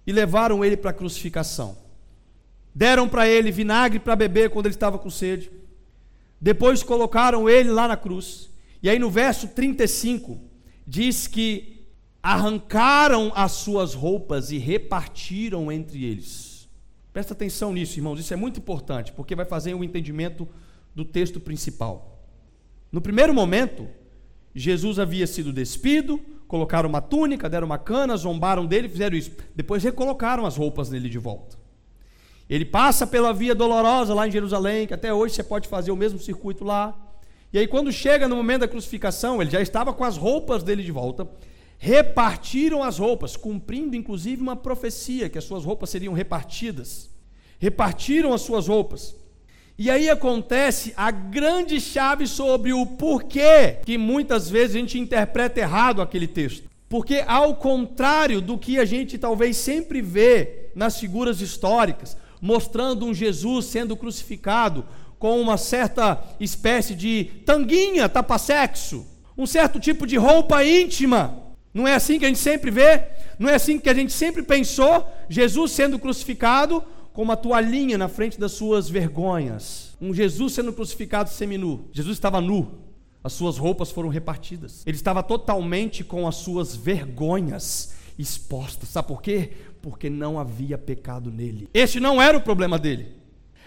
e 0.06 0.12
levaram 0.12 0.64
ele 0.64 0.78
para 0.78 0.92
a 0.92 0.94
crucificação. 0.94 1.78
Deram 2.74 3.08
para 3.08 3.28
ele 3.28 3.52
vinagre 3.52 4.00
para 4.00 4.16
beber 4.16 4.50
quando 4.50 4.66
ele 4.66 4.76
estava 4.76 4.98
com 4.98 5.10
sede. 5.10 5.52
Depois 6.40 6.84
colocaram 6.84 7.50
ele 7.50 7.70
lá 7.70 7.88
na 7.88 7.96
cruz. 7.96 8.50
E 8.82 8.90
aí 8.90 9.00
no 9.00 9.10
verso 9.10 9.48
35 9.50 10.40
diz 10.86 11.28
que 11.28 11.86
arrancaram 12.22 13.32
as 13.36 13.52
suas 13.52 13.94
roupas 13.94 14.52
e 14.52 14.58
repartiram 14.58 15.72
entre 15.72 16.04
eles. 16.04 16.70
Presta 17.12 17.34
atenção 17.34 17.74
nisso, 17.74 18.00
irmãos, 18.00 18.20
isso 18.20 18.34
é 18.34 18.38
muito 18.38 18.60
importante, 18.60 19.12
porque 19.12 19.36
vai 19.36 19.46
fazer 19.46 19.74
o 19.74 19.80
um 19.80 19.84
entendimento 19.84 20.48
do 20.96 21.06
texto 21.06 21.40
principal. 21.40 22.26
No 22.92 23.02
primeiro 23.02 23.34
momento, 23.34 23.88
Jesus 24.56 24.98
havia 25.00 25.28
sido 25.28 25.52
despido, 25.52 26.20
colocaram 26.54 26.88
uma 26.88 27.02
túnica, 27.02 27.50
deram 27.50 27.66
uma 27.66 27.80
cana, 27.80 28.16
zombaram 28.16 28.64
dele, 28.64 28.88
fizeram 28.88 29.18
isso. 29.18 29.32
Depois 29.56 29.84
recolocaram 29.84 30.46
as 30.46 30.56
roupas 30.56 30.88
nele 30.88 31.10
de 31.10 31.18
volta. 31.18 31.58
Ele 32.48 32.64
passa 32.64 33.08
pela 33.08 33.34
via 33.34 33.56
dolorosa 33.56 34.14
lá 34.14 34.28
em 34.28 34.32
Jerusalém, 34.32 34.86
que 34.86 34.94
até 34.94 35.12
hoje 35.12 35.34
você 35.34 35.44
pode 35.44 35.68
fazer 35.68 35.90
o 35.90 35.96
mesmo 35.96 36.20
circuito 36.20 36.64
lá. 36.64 36.96
E 37.52 37.58
aí, 37.58 37.66
quando 37.66 37.92
chega 37.92 38.28
no 38.28 38.36
momento 38.36 38.60
da 38.60 38.68
crucificação, 38.68 39.42
ele 39.42 39.50
já 39.50 39.62
estava 39.62 39.92
com 39.92 40.04
as 40.04 40.16
roupas 40.16 40.62
dele 40.62 40.84
de 40.84 40.92
volta. 40.92 41.28
Repartiram 41.80 42.84
as 42.84 43.00
roupas, 43.00 43.36
cumprindo 43.36 43.96
inclusive 43.96 44.40
uma 44.40 44.56
profecia 44.56 45.30
que 45.30 45.40
as 45.40 45.46
suas 45.46 45.66
roupas 45.66 45.90
seriam 45.90 46.14
repartidas. 46.14 47.10
Repartiram 47.58 48.32
as 48.32 48.42
suas 48.42 48.68
roupas. 48.68 49.16
E 49.78 49.90
aí 49.90 50.08
acontece 50.08 50.94
a 50.96 51.10
grande 51.10 51.82
chave 51.82 52.28
sobre 52.28 52.74
o 52.74 52.86
porquê 52.86 53.78
que 53.84 53.98
muitas 53.98 54.50
vezes 54.50 54.76
a 54.76 54.80
gente 54.80 55.00
interpreta 55.00 55.60
errado 55.60 56.02
aquele 56.02 56.28
texto. 56.28 56.70
Porque, 56.88 57.24
ao 57.26 57.56
contrário 57.56 58.40
do 58.40 58.56
que 58.56 58.78
a 58.78 58.86
gente 58.86 59.18
talvez 59.18 59.58
sempre 59.58 60.00
vê 60.00 60.70
nas 60.76 61.00
figuras 61.00 61.42
históricas, 61.42 62.16
mostrando 62.40 63.06
um 63.06 63.14
Jesus 63.14 63.66
sendo 63.66 63.98
crucificado 63.98 64.86
com 65.18 65.42
uma 65.42 65.58
certa 65.58 66.24
espécie 66.40 66.94
de 66.94 67.32
tanguinha, 67.46 68.08
tapa-sexo, 68.08 69.08
um 69.36 69.48
certo 69.48 69.80
tipo 69.80 70.06
de 70.06 70.18
roupa 70.18 70.64
íntima. 70.64 71.36
Não 71.74 71.88
é 71.88 71.96
assim 71.96 72.20
que 72.20 72.26
a 72.26 72.28
gente 72.28 72.40
sempre 72.40 72.70
vê? 72.70 73.06
Não 73.40 73.50
é 73.50 73.56
assim 73.56 73.80
que 73.80 73.90
a 73.90 73.94
gente 73.94 74.14
sempre 74.14 74.44
pensou? 74.44 75.08
Jesus 75.28 75.72
sendo 75.72 75.98
crucificado 75.98 76.84
com 77.14 77.22
uma 77.22 77.38
toalhinha 77.38 77.98
na 77.98 78.08
frente 78.08 78.40
das 78.40 78.54
suas 78.54 78.90
vergonhas. 78.90 79.96
Um 80.02 80.14
Jesus 80.14 80.54
sendo 80.54 80.74
crucificado 80.74 81.30
seminu. 81.30 81.88
Jesus 81.92 82.18
estava 82.18 82.42
nu. 82.42 82.80
As 83.24 83.34
suas 83.34 83.58
roupas 83.58 83.92
foram 83.92 84.10
repartidas. 84.10 84.84
Ele 84.86 84.98
estava 84.98 85.24
totalmente 85.24 86.04
com 86.04 86.28
as 86.28 86.36
suas 86.36 86.76
vergonhas 86.76 87.94
expostas. 88.18 88.90
Sabe 88.90 89.08
por 89.08 89.22
quê? 89.22 89.52
porque 89.84 90.10
não 90.10 90.40
havia 90.40 90.78
pecado 90.78 91.30
nele. 91.30 91.70
Este 91.74 92.00
não 92.00 92.22
era 92.22 92.38
o 92.38 92.42
problema 92.42 92.80
dele. 92.80 93.10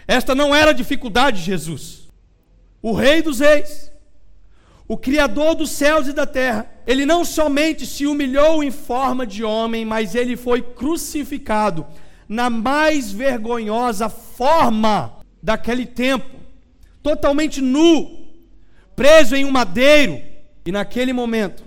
Esta 0.07 0.33
não 0.33 0.53
era 0.53 0.71
a 0.71 0.73
dificuldade 0.73 1.37
de 1.37 1.45
Jesus. 1.45 2.07
O 2.81 2.91
Rei 2.91 3.21
dos 3.21 3.39
Reis, 3.39 3.91
o 4.87 4.97
Criador 4.97 5.53
dos 5.53 5.69
céus 5.69 6.07
e 6.07 6.13
da 6.13 6.25
terra, 6.25 6.67
ele 6.87 7.05
não 7.05 7.23
somente 7.23 7.85
se 7.85 8.07
humilhou 8.07 8.63
em 8.63 8.71
forma 8.71 9.27
de 9.27 9.43
homem, 9.43 9.85
mas 9.85 10.15
ele 10.15 10.35
foi 10.35 10.59
crucificado 10.63 11.85
na 12.27 12.49
mais 12.49 13.11
vergonhosa 13.11 14.09
forma 14.09 15.17
daquele 15.41 15.85
tempo, 15.85 16.35
totalmente 17.01 17.61
nu, 17.61 18.27
preso 18.95 19.35
em 19.35 19.45
um 19.45 19.51
madeiro. 19.51 20.21
E 20.65 20.71
naquele 20.71 21.13
momento, 21.13 21.63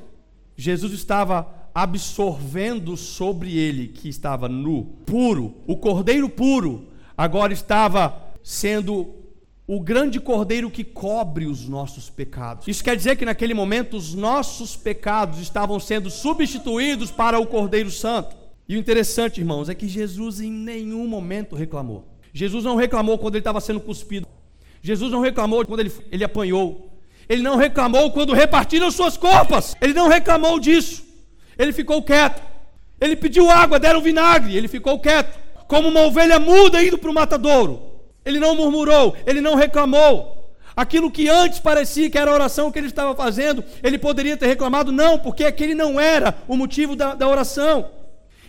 Jesus 0.56 0.92
estava 0.92 1.60
absorvendo 1.74 2.96
sobre 2.96 3.56
ele, 3.56 3.88
que 3.88 4.08
estava 4.08 4.48
nu, 4.48 4.84
puro, 5.06 5.54
o 5.66 5.76
cordeiro 5.76 6.28
puro, 6.28 6.88
agora 7.16 7.52
estava 7.52 8.30
sendo 8.42 9.14
o 9.66 9.80
grande 9.80 10.18
cordeiro 10.18 10.68
que 10.68 10.82
cobre 10.82 11.46
os 11.46 11.68
nossos 11.68 12.10
pecados. 12.10 12.66
Isso 12.66 12.82
quer 12.82 12.96
dizer 12.96 13.14
que 13.16 13.24
naquele 13.24 13.54
momento 13.54 13.96
os 13.96 14.14
nossos 14.14 14.74
pecados 14.74 15.38
estavam 15.38 15.78
sendo 15.78 16.10
substituídos 16.10 17.12
para 17.12 17.38
o 17.38 17.46
Cordeiro 17.46 17.88
Santo. 17.88 18.39
E 18.70 18.76
o 18.76 18.78
interessante, 18.78 19.40
irmãos, 19.40 19.68
é 19.68 19.74
que 19.74 19.88
Jesus 19.88 20.40
em 20.40 20.48
nenhum 20.48 21.04
momento 21.08 21.56
reclamou. 21.56 22.06
Jesus 22.32 22.62
não 22.62 22.76
reclamou 22.76 23.18
quando 23.18 23.34
ele 23.34 23.40
estava 23.40 23.60
sendo 23.60 23.80
cuspido. 23.80 24.28
Jesus 24.80 25.10
não 25.10 25.20
reclamou 25.20 25.66
quando 25.66 25.80
ele, 25.80 25.92
ele 26.12 26.22
apanhou. 26.22 26.88
Ele 27.28 27.42
não 27.42 27.56
reclamou 27.56 28.12
quando 28.12 28.32
repartiram 28.32 28.88
suas 28.92 29.16
copas. 29.16 29.74
Ele 29.80 29.92
não 29.92 30.06
reclamou 30.06 30.60
disso. 30.60 31.02
Ele 31.58 31.72
ficou 31.72 32.00
quieto. 32.00 32.40
Ele 33.00 33.16
pediu 33.16 33.50
água, 33.50 33.80
deram 33.80 34.00
vinagre, 34.00 34.56
ele 34.56 34.68
ficou 34.68 35.00
quieto. 35.00 35.36
Como 35.66 35.88
uma 35.88 36.02
ovelha 36.02 36.38
muda 36.38 36.80
indo 36.80 36.96
para 36.96 37.10
o 37.10 37.14
matadouro. 37.14 37.82
Ele 38.24 38.38
não 38.38 38.54
murmurou, 38.54 39.16
ele 39.26 39.40
não 39.40 39.56
reclamou. 39.56 40.54
Aquilo 40.76 41.10
que 41.10 41.28
antes 41.28 41.58
parecia 41.58 42.08
que 42.08 42.16
era 42.16 42.30
a 42.30 42.34
oração 42.34 42.70
que 42.70 42.78
ele 42.78 42.86
estava 42.86 43.16
fazendo, 43.16 43.64
ele 43.82 43.98
poderia 43.98 44.36
ter 44.36 44.46
reclamado, 44.46 44.92
não, 44.92 45.18
porque 45.18 45.42
aquele 45.42 45.74
não 45.74 45.98
era 45.98 46.38
o 46.46 46.56
motivo 46.56 46.94
da, 46.94 47.16
da 47.16 47.26
oração. 47.26 47.98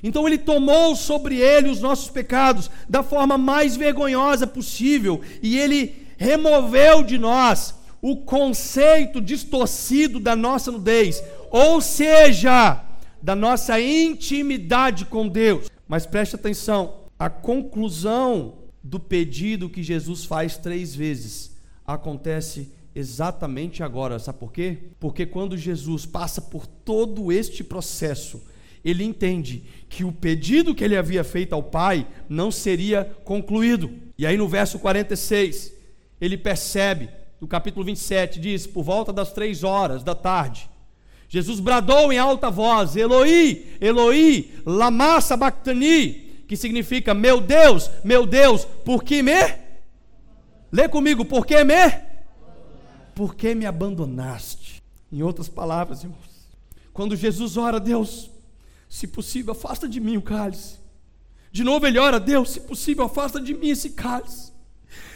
Então 0.03 0.27
ele 0.27 0.37
tomou 0.37 0.95
sobre 0.95 1.37
ele 1.37 1.69
os 1.69 1.79
nossos 1.79 2.09
pecados 2.09 2.69
da 2.89 3.03
forma 3.03 3.37
mais 3.37 3.75
vergonhosa 3.75 4.47
possível 4.47 5.21
e 5.41 5.57
ele 5.57 6.07
removeu 6.17 7.03
de 7.03 7.17
nós 7.17 7.75
o 8.01 8.17
conceito 8.17 9.21
distorcido 9.21 10.19
da 10.19 10.35
nossa 10.35 10.71
nudez, 10.71 11.23
ou 11.51 11.79
seja, 11.81 12.83
da 13.21 13.35
nossa 13.35 13.79
intimidade 13.79 15.05
com 15.05 15.27
Deus. 15.27 15.69
Mas 15.87 16.05
preste 16.05 16.35
atenção, 16.35 17.01
a 17.19 17.29
conclusão 17.29 18.55
do 18.83 18.99
pedido 18.99 19.69
que 19.69 19.83
Jesus 19.83 20.25
faz 20.25 20.57
três 20.57 20.95
vezes 20.95 21.55
acontece 21.85 22.71
exatamente 22.95 23.83
agora. 23.83 24.17
Sabe 24.17 24.39
por 24.39 24.51
quê? 24.51 24.77
Porque 24.99 25.25
quando 25.25 25.57
Jesus 25.57 26.05
passa 26.05 26.41
por 26.41 26.65
todo 26.65 27.31
este 27.31 27.63
processo, 27.63 28.41
ele 28.83 29.03
entende 29.03 29.63
que 29.91 30.05
o 30.05 30.11
pedido 30.11 30.73
que 30.73 30.85
ele 30.85 30.95
havia 30.95 31.21
feito 31.21 31.53
ao 31.53 31.61
Pai 31.61 32.07
não 32.29 32.49
seria 32.49 33.03
concluído. 33.25 33.91
E 34.17 34.25
aí 34.25 34.37
no 34.37 34.47
verso 34.47 34.79
46, 34.79 35.73
ele 36.19 36.37
percebe, 36.37 37.09
no 37.41 37.47
capítulo 37.47 37.85
27, 37.85 38.39
diz: 38.39 38.65
Por 38.65 38.83
volta 38.83 39.11
das 39.11 39.33
três 39.33 39.65
horas 39.65 40.01
da 40.01 40.15
tarde, 40.15 40.69
Jesus 41.27 41.59
bradou 41.59 42.11
em 42.11 42.17
alta 42.17 42.49
voz: 42.49 42.95
Eloi, 42.95 43.67
Eloi, 43.81 44.49
lama 44.65 45.19
sabachthani, 45.19 46.45
que 46.47 46.55
significa: 46.55 47.13
Meu 47.13 47.41
Deus, 47.41 47.91
meu 48.01 48.25
Deus, 48.25 48.63
por 48.63 49.03
que 49.03 49.21
me? 49.21 49.43
Lê 50.71 50.87
comigo, 50.87 51.25
por 51.25 51.45
que 51.45 51.65
me? 51.65 51.91
Por 53.13 53.35
que 53.35 53.53
me 53.53 53.65
abandonaste? 53.65 54.81
Em 55.11 55.21
outras 55.21 55.49
palavras, 55.49 56.01
irmãos, 56.01 56.47
quando 56.93 57.13
Jesus 57.13 57.57
ora, 57.57 57.77
Deus, 57.77 58.31
se 58.91 59.07
possível, 59.07 59.53
afasta 59.53 59.87
de 59.87 60.01
mim 60.01 60.17
o 60.17 60.21
cálice. 60.21 60.75
De 61.49 61.63
novo 61.63 61.87
ele 61.87 61.97
ora, 61.97 62.19
Deus, 62.19 62.49
se 62.51 62.59
possível, 62.59 63.05
afasta 63.05 63.39
de 63.39 63.53
mim 63.53 63.69
esse 63.69 63.91
cálice. 63.91 64.51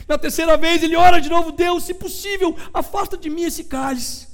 Na 0.08 0.18
terceira 0.18 0.56
vez 0.56 0.82
ele 0.82 0.96
ora 0.96 1.20
de 1.20 1.28
novo, 1.28 1.52
Deus, 1.52 1.84
se 1.84 1.94
possível, 1.94 2.56
afasta 2.74 3.18
de 3.18 3.30
mim 3.30 3.44
esse 3.44 3.66
cálice. 3.66 4.30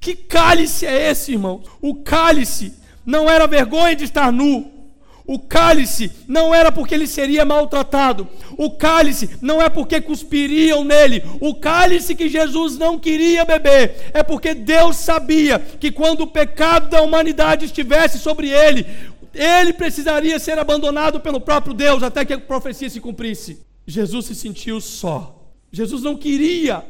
Que 0.00 0.16
cálice 0.16 0.84
é 0.84 1.10
esse, 1.12 1.30
irmão? 1.30 1.62
O 1.80 2.02
cálice 2.02 2.74
não 3.06 3.30
era 3.30 3.46
vergonha 3.46 3.94
de 3.94 4.02
estar 4.02 4.32
nu. 4.32 4.81
O 5.26 5.38
cálice 5.38 6.10
não 6.26 6.54
era 6.54 6.72
porque 6.72 6.94
ele 6.94 7.06
seria 7.06 7.44
maltratado. 7.44 8.28
O 8.58 8.70
cálice 8.70 9.30
não 9.40 9.62
é 9.62 9.68
porque 9.68 10.00
cuspiriam 10.00 10.84
nele. 10.84 11.22
O 11.40 11.54
cálice 11.54 12.14
que 12.14 12.28
Jesus 12.28 12.76
não 12.76 12.98
queria 12.98 13.44
beber 13.44 14.10
é 14.12 14.22
porque 14.22 14.54
Deus 14.54 14.96
sabia 14.96 15.58
que 15.58 15.92
quando 15.92 16.22
o 16.22 16.26
pecado 16.26 16.88
da 16.88 17.02
humanidade 17.02 17.66
estivesse 17.66 18.18
sobre 18.18 18.48
ele, 18.48 18.86
ele 19.34 19.72
precisaria 19.72 20.38
ser 20.38 20.58
abandonado 20.58 21.20
pelo 21.20 21.40
próprio 21.40 21.72
Deus 21.72 22.02
até 22.02 22.24
que 22.24 22.32
a 22.32 22.38
profecia 22.38 22.90
se 22.90 23.00
cumprisse. 23.00 23.60
Jesus 23.86 24.26
se 24.26 24.34
sentiu 24.34 24.80
só. 24.80 25.38
Jesus 25.70 26.02
não 26.02 26.16
queria 26.16 26.84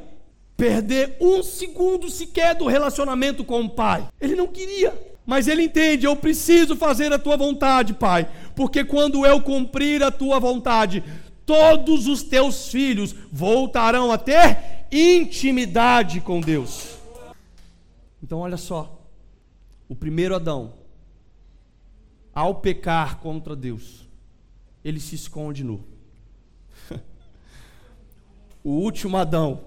perder 0.56 1.16
um 1.20 1.42
segundo 1.42 2.10
sequer 2.10 2.54
do 2.54 2.66
relacionamento 2.66 3.44
com 3.44 3.62
o 3.62 3.70
Pai. 3.70 4.08
Ele 4.20 4.34
não 4.34 4.46
queria. 4.46 5.11
Mas 5.24 5.46
ele 5.46 5.64
entende, 5.64 6.04
eu 6.04 6.16
preciso 6.16 6.74
fazer 6.76 7.12
a 7.12 7.18
tua 7.18 7.36
vontade, 7.36 7.94
Pai, 7.94 8.28
porque 8.56 8.84
quando 8.84 9.24
eu 9.24 9.40
cumprir 9.40 10.02
a 10.02 10.10
tua 10.10 10.40
vontade, 10.40 11.02
todos 11.46 12.06
os 12.06 12.22
teus 12.22 12.68
filhos 12.68 13.14
voltarão 13.30 14.10
a 14.10 14.18
ter 14.18 14.86
intimidade 14.90 16.20
com 16.20 16.40
Deus. 16.40 16.96
Então, 18.22 18.40
olha 18.40 18.56
só, 18.56 19.00
o 19.88 19.94
primeiro 19.94 20.34
Adão, 20.34 20.74
ao 22.34 22.56
pecar 22.56 23.18
contra 23.18 23.54
Deus, 23.54 24.08
ele 24.84 24.98
se 24.98 25.14
esconde 25.14 25.62
nu. 25.62 25.84
o 28.64 28.70
último 28.70 29.16
Adão, 29.16 29.64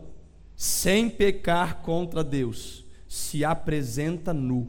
sem 0.56 1.10
pecar 1.10 1.78
contra 1.78 2.24
Deus, 2.24 2.84
se 3.08 3.46
apresenta 3.46 4.34
nu 4.34 4.68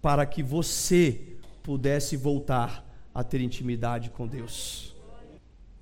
para 0.00 0.24
que 0.24 0.42
você 0.42 1.36
pudesse 1.62 2.16
voltar 2.16 2.84
a 3.14 3.24
ter 3.24 3.40
intimidade 3.40 4.10
com 4.10 4.26
Deus. 4.26 4.94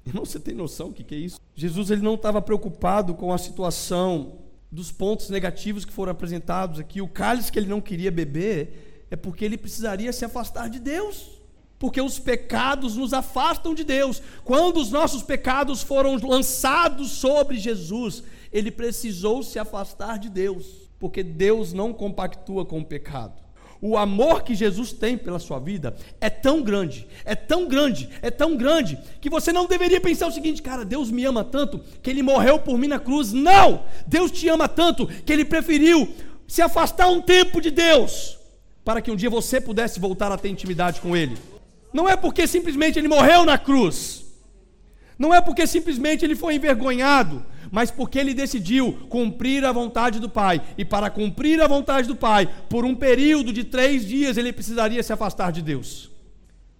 Irmão, 0.06 0.24
você 0.24 0.38
tem 0.38 0.54
noção 0.54 0.88
do 0.88 0.94
que, 0.94 1.14
é 1.14 1.18
isso? 1.18 1.40
Jesus 1.54 1.90
ele 1.90 2.02
não 2.02 2.14
estava 2.14 2.40
preocupado 2.40 3.14
com 3.14 3.32
a 3.32 3.38
situação 3.38 4.38
dos 4.70 4.92
pontos 4.92 5.28
negativos 5.30 5.84
que 5.84 5.92
foram 5.92 6.12
apresentados 6.12 6.80
aqui. 6.80 7.00
O 7.00 7.08
cálice 7.08 7.50
que 7.50 7.58
ele 7.58 7.68
não 7.68 7.80
queria 7.80 8.10
beber 8.10 9.06
é 9.10 9.16
porque 9.16 9.44
ele 9.44 9.58
precisaria 9.58 10.12
se 10.12 10.24
afastar 10.24 10.70
de 10.70 10.78
Deus. 10.78 11.40
Porque 11.78 12.00
os 12.00 12.18
pecados 12.18 12.96
nos 12.96 13.12
afastam 13.12 13.74
de 13.74 13.84
Deus. 13.84 14.22
Quando 14.44 14.78
os 14.78 14.90
nossos 14.90 15.22
pecados 15.22 15.82
foram 15.82 16.16
lançados 16.16 17.10
sobre 17.10 17.58
Jesus, 17.58 18.22
ele 18.50 18.70
precisou 18.70 19.42
se 19.42 19.58
afastar 19.58 20.18
de 20.18 20.30
Deus. 20.30 20.88
Porque 20.98 21.22
Deus 21.22 21.72
não 21.72 21.92
compactua 21.92 22.64
com 22.64 22.80
o 22.80 22.84
pecado 22.84 23.45
o 23.80 23.96
amor 23.96 24.42
que 24.42 24.54
Jesus 24.54 24.92
tem 24.92 25.16
pela 25.16 25.38
sua 25.38 25.58
vida 25.58 25.94
é 26.20 26.30
tão 26.30 26.62
grande, 26.62 27.06
é 27.24 27.34
tão 27.34 27.68
grande, 27.68 28.08
é 28.22 28.30
tão 28.30 28.56
grande, 28.56 28.98
que 29.20 29.30
você 29.30 29.52
não 29.52 29.66
deveria 29.66 30.00
pensar 30.00 30.26
o 30.26 30.32
seguinte, 30.32 30.62
cara, 30.62 30.84
Deus 30.84 31.10
me 31.10 31.24
ama 31.24 31.44
tanto 31.44 31.80
que 32.02 32.10
ele 32.10 32.22
morreu 32.22 32.58
por 32.58 32.78
mim 32.78 32.88
na 32.88 32.98
cruz. 32.98 33.32
Não! 33.32 33.84
Deus 34.06 34.30
te 34.30 34.48
ama 34.48 34.68
tanto 34.68 35.06
que 35.06 35.32
ele 35.32 35.44
preferiu 35.44 36.08
se 36.46 36.62
afastar 36.62 37.08
um 37.08 37.20
tempo 37.20 37.60
de 37.60 37.70
Deus 37.70 38.38
para 38.84 39.02
que 39.02 39.10
um 39.10 39.16
dia 39.16 39.28
você 39.28 39.60
pudesse 39.60 39.98
voltar 39.98 40.30
a 40.30 40.38
ter 40.38 40.48
intimidade 40.48 41.00
com 41.00 41.16
ele. 41.16 41.36
Não 41.92 42.08
é 42.08 42.16
porque 42.16 42.46
simplesmente 42.46 42.98
ele 42.98 43.08
morreu 43.08 43.44
na 43.44 43.58
cruz. 43.58 44.24
Não 45.18 45.34
é 45.34 45.40
porque 45.40 45.66
simplesmente 45.66 46.24
ele 46.24 46.36
foi 46.36 46.54
envergonhado, 46.54 47.44
mas 47.70 47.90
porque 47.90 48.18
ele 48.18 48.34
decidiu 48.34 48.92
cumprir 49.08 49.64
a 49.64 49.72
vontade 49.72 50.20
do 50.20 50.28
Pai. 50.28 50.60
E 50.76 50.84
para 50.84 51.10
cumprir 51.10 51.60
a 51.60 51.66
vontade 51.66 52.08
do 52.08 52.16
Pai, 52.16 52.48
por 52.68 52.84
um 52.84 52.94
período 52.94 53.52
de 53.52 53.64
três 53.64 54.06
dias, 54.06 54.36
ele 54.36 54.52
precisaria 54.52 55.02
se 55.02 55.12
afastar 55.12 55.52
de 55.52 55.62
Deus. 55.62 56.10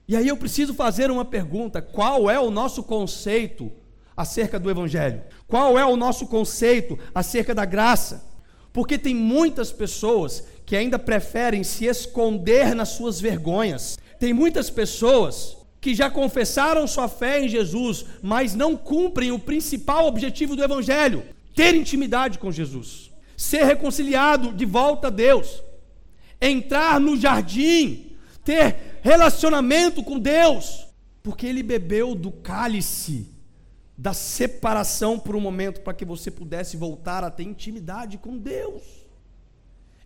E 0.08 0.16
aí 0.16 0.28
eu 0.28 0.36
preciso 0.36 0.74
fazer 0.74 1.10
uma 1.10 1.24
pergunta: 1.24 1.82
qual 1.82 2.30
é 2.30 2.38
o 2.38 2.50
nosso 2.50 2.82
conceito 2.82 3.72
acerca 4.16 4.58
do 4.58 4.70
Evangelho? 4.70 5.22
Qual 5.46 5.78
é 5.78 5.84
o 5.84 5.96
nosso 5.96 6.26
conceito 6.26 6.98
acerca 7.14 7.54
da 7.54 7.64
graça? 7.64 8.24
Porque 8.72 8.98
tem 8.98 9.14
muitas 9.14 9.72
pessoas 9.72 10.44
que 10.64 10.76
ainda 10.76 10.98
preferem 10.98 11.64
se 11.64 11.86
esconder 11.86 12.74
nas 12.74 12.90
suas 12.90 13.20
vergonhas. 13.20 13.98
Tem 14.18 14.32
muitas 14.32 14.68
pessoas 14.68 15.56
que 15.86 15.94
já 15.94 16.10
confessaram 16.10 16.84
sua 16.84 17.06
fé 17.06 17.40
em 17.44 17.48
Jesus, 17.48 18.06
mas 18.20 18.56
não 18.56 18.76
cumprem 18.76 19.30
o 19.30 19.38
principal 19.38 20.08
objetivo 20.08 20.56
do 20.56 20.64
Evangelho: 20.64 21.22
ter 21.54 21.76
intimidade 21.76 22.40
com 22.40 22.50
Jesus, 22.50 23.12
ser 23.36 23.62
reconciliado 23.62 24.52
de 24.52 24.64
volta 24.64 25.06
a 25.06 25.10
Deus, 25.10 25.62
entrar 26.40 26.98
no 26.98 27.16
jardim, 27.16 28.16
ter 28.44 28.98
relacionamento 29.00 30.02
com 30.02 30.18
Deus, 30.18 30.88
porque 31.22 31.46
ele 31.46 31.62
bebeu 31.62 32.16
do 32.16 32.32
cálice 32.32 33.28
da 33.96 34.12
separação 34.12 35.20
por 35.20 35.36
um 35.36 35.40
momento 35.40 35.82
para 35.82 35.94
que 35.94 36.04
você 36.04 36.32
pudesse 36.32 36.76
voltar 36.76 37.22
a 37.22 37.30
ter 37.30 37.44
intimidade 37.44 38.18
com 38.18 38.36
Deus. 38.36 38.82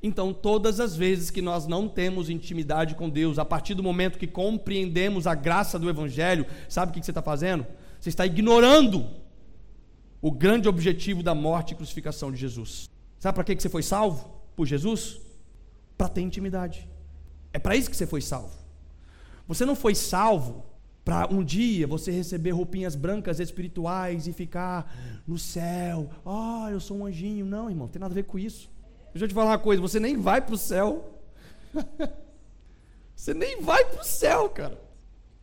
Então, 0.03 0.33
todas 0.33 0.81
as 0.81 0.97
vezes 0.97 1.31
que 1.31 1.43
nós 1.43 1.67
não 1.67 1.87
temos 1.87 2.31
intimidade 2.31 2.95
com 2.95 3.11
Deus, 3.11 3.39
a 3.39 3.45
partir 3.45 3.75
do 3.75 3.83
momento 3.83 4.19
que 4.19 4.27
compreendemos 4.27 5.27
a 5.27 5.35
graça 5.35 5.79
do 5.79 5.91
Evangelho, 5.91 6.47
sabe 6.69 6.91
o 6.91 6.95
que 6.95 7.05
você 7.05 7.11
está 7.11 7.21
fazendo? 7.21 7.67
Você 8.01 8.09
está 8.09 8.25
ignorando 8.25 9.07
o 10.23 10.31
grande 10.31 10.69
objetivo 10.69 11.23
da 11.23 11.35
morte 11.35 11.73
e 11.73 11.75
crucificação 11.75 12.33
de 12.33 12.39
Jesus. 12.39 12.89
Sabe 13.19 13.35
para 13.35 13.45
que 13.45 13.61
você 13.61 13.69
foi 13.69 13.83
salvo? 13.83 14.41
Por 14.57 14.67
Jesus? 14.67 15.21
Para 15.99 16.09
ter 16.09 16.23
intimidade. 16.23 16.89
É 17.53 17.59
para 17.59 17.77
isso 17.77 17.91
que 17.91 17.97
você 17.97 18.07
foi 18.07 18.23
salvo. 18.23 18.57
Você 19.47 19.67
não 19.67 19.77
foi 19.77 19.95
salvo 19.95 20.65
para 21.05 21.27
um 21.31 21.43
dia 21.45 21.87
você 21.87 22.11
receber 22.11 22.51
roupinhas 22.53 22.95
brancas 22.95 23.41
espirituais 23.41 24.27
e 24.27 24.33
ficar 24.33 25.23
no 25.27 25.39
céu. 25.39 26.09
Ah, 26.25 26.67
oh, 26.67 26.71
eu 26.71 26.81
sou 26.81 26.99
um 26.99 27.07
anjinho. 27.07 27.45
Não, 27.45 27.69
irmão, 27.69 27.87
não 27.87 27.93
tem 27.93 28.01
nada 28.01 28.13
a 28.13 28.15
ver 28.15 28.25
com 28.25 28.39
isso. 28.39 28.71
Deixa 29.13 29.25
eu 29.25 29.29
te 29.29 29.35
falar 29.35 29.51
uma 29.51 29.59
coisa: 29.59 29.83
você 29.83 30.01
nem 30.01 30.17
vai 30.17 30.41
para 30.41 30.55
o 30.55 30.59
céu. 30.59 31.21
você 33.15 33.35
nem 33.35 33.61
vai 33.61 33.85
para 33.85 34.01
o 34.01 34.05
céu, 34.05 34.49
cara. 34.49 34.91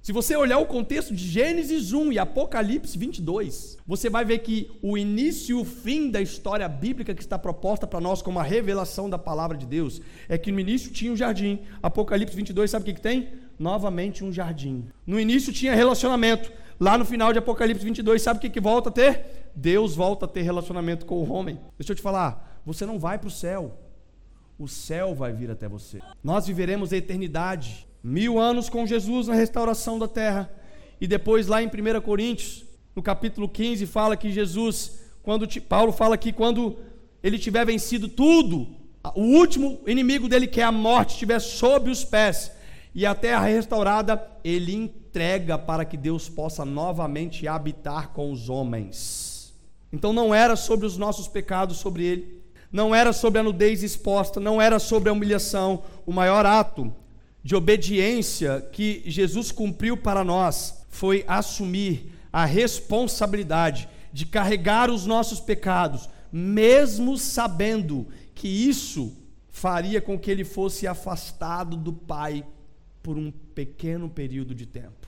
Se 0.08 0.14
você 0.14 0.38
olhar 0.38 0.58
o 0.58 0.66
contexto 0.66 1.14
de 1.14 1.28
Gênesis 1.28 1.92
1 1.92 2.14
e 2.14 2.18
Apocalipse 2.18 2.98
22, 2.98 3.78
você 3.86 4.10
vai 4.10 4.24
ver 4.24 4.40
que 4.40 4.72
o 4.82 4.98
início 4.98 5.58
e 5.58 5.62
o 5.62 5.66
fim 5.66 6.10
da 6.10 6.22
história 6.22 6.66
bíblica 6.70 7.14
que 7.14 7.22
está 7.22 7.38
proposta 7.38 7.86
para 7.86 8.00
nós 8.00 8.22
como 8.22 8.40
a 8.40 8.44
revelação 8.44 9.10
da 9.10 9.18
palavra 9.18 9.58
de 9.58 9.66
Deus 9.66 10.02
é 10.30 10.38
que 10.38 10.50
no 10.50 10.62
início 10.62 10.92
tinha 10.92 11.12
um 11.12 11.18
jardim. 11.18 11.60
Apocalipse 11.84 12.34
22, 12.34 12.72
sabe 12.72 12.84
o 12.84 12.86
que, 12.86 12.94
que 12.94 13.02
tem? 13.02 13.34
Novamente 13.60 14.24
um 14.24 14.32
jardim. 14.32 14.86
No 15.06 15.20
início 15.20 15.52
tinha 15.52 15.76
relacionamento. 15.76 16.50
Lá 16.80 16.98
no 16.98 17.04
final 17.04 17.34
de 17.34 17.40
Apocalipse 17.40 17.84
22, 17.84 18.22
sabe 18.22 18.38
o 18.38 18.42
que, 18.42 18.50
que 18.50 18.62
volta 18.62 18.88
a 18.88 18.92
ter? 18.94 19.52
Deus 19.54 19.94
volta 19.94 20.24
a 20.24 20.30
ter 20.30 20.44
relacionamento 20.44 21.06
com 21.06 21.16
o 21.16 21.30
homem. 21.30 21.60
Deixa 21.78 21.92
eu 21.92 21.98
te 21.98 22.02
falar, 22.02 22.47
você 22.68 22.86
não 22.86 23.00
vai 23.00 23.18
para 23.18 23.30
o 23.30 23.32
céu. 23.32 23.80
O 24.60 24.68
céu 24.68 25.16
vai 25.16 25.32
vir 25.32 25.50
até 25.50 25.70
você. 25.70 26.00
Nós 26.22 26.48
viveremos 26.48 26.92
a 26.92 26.98
eternidade 26.98 27.88
Mil 28.04 28.40
anos 28.40 28.70
com 28.70 28.86
Jesus 28.86 29.28
na 29.28 29.34
restauração 29.34 29.98
da 29.98 30.08
terra. 30.08 30.50
E 31.00 31.08
depois, 31.08 31.48
lá 31.48 31.62
em 31.62 31.68
1 31.68 32.02
Coríntios, 32.02 32.66
no 32.96 33.02
capítulo 33.02 33.50
15, 33.50 33.86
fala 33.86 34.16
que 34.16 34.32
Jesus, 34.32 35.00
quando 35.24 35.48
Paulo 35.62 35.92
fala 35.92 36.18
que 36.18 36.32
quando 36.32 36.78
ele 37.24 37.40
tiver 37.40 37.66
vencido 37.66 38.08
tudo, 38.08 38.68
o 39.16 39.22
último 39.22 39.80
inimigo 39.88 40.30
dele, 40.30 40.48
que 40.48 40.62
é 40.62 40.64
a 40.64 40.72
morte, 40.72 41.14
estiver 41.14 41.40
sob 41.40 41.90
os 41.90 42.04
pés, 42.04 42.52
e 42.94 43.06
a 43.06 43.16
terra 43.16 43.46
restaurada, 43.46 44.26
ele 44.44 44.74
entrega 44.74 45.58
para 45.58 45.84
que 45.84 45.98
Deus 45.98 46.30
possa 46.30 46.64
novamente 46.64 47.48
habitar 47.48 48.10
com 48.10 48.32
os 48.32 48.50
homens. 48.50 49.54
Então 49.92 50.14
não 50.14 50.34
era 50.34 50.56
sobre 50.56 50.86
os 50.86 50.98
nossos 50.98 51.28
pecados 51.28 51.78
sobre 51.78 52.04
ele, 52.06 52.44
não 52.72 52.94
era 52.94 53.14
sobre 53.14 53.40
a 53.40 53.44
nudez 53.44 53.84
exposta, 53.84 54.40
não 54.40 54.62
era 54.62 54.80
sobre 54.80 55.10
a 55.10 55.14
humilhação. 55.14 55.84
O 56.06 56.12
maior 56.12 56.46
ato 56.46 56.94
de 57.44 57.56
obediência 57.56 58.62
que 58.72 59.04
Jesus 59.06 59.52
cumpriu 59.52 59.96
para 59.96 60.24
nós 60.24 60.86
foi 60.90 61.24
assumir 61.28 62.12
a 62.32 62.46
responsabilidade 62.46 63.88
de 64.12 64.26
carregar 64.26 64.90
os 64.90 65.06
nossos 65.06 65.40
pecados, 65.40 66.10
mesmo 66.32 67.18
sabendo 67.18 68.08
que 68.36 68.48
isso 68.48 69.16
faria 69.50 70.02
com 70.02 70.20
que 70.20 70.30
ele 70.30 70.44
fosse 70.44 70.86
afastado 70.86 71.78
do 71.78 71.94
Pai 71.94 72.46
por 73.02 73.18
um 73.18 73.32
pequeno 73.32 74.10
período 74.10 74.54
de 74.54 74.66
tempo. 74.66 75.08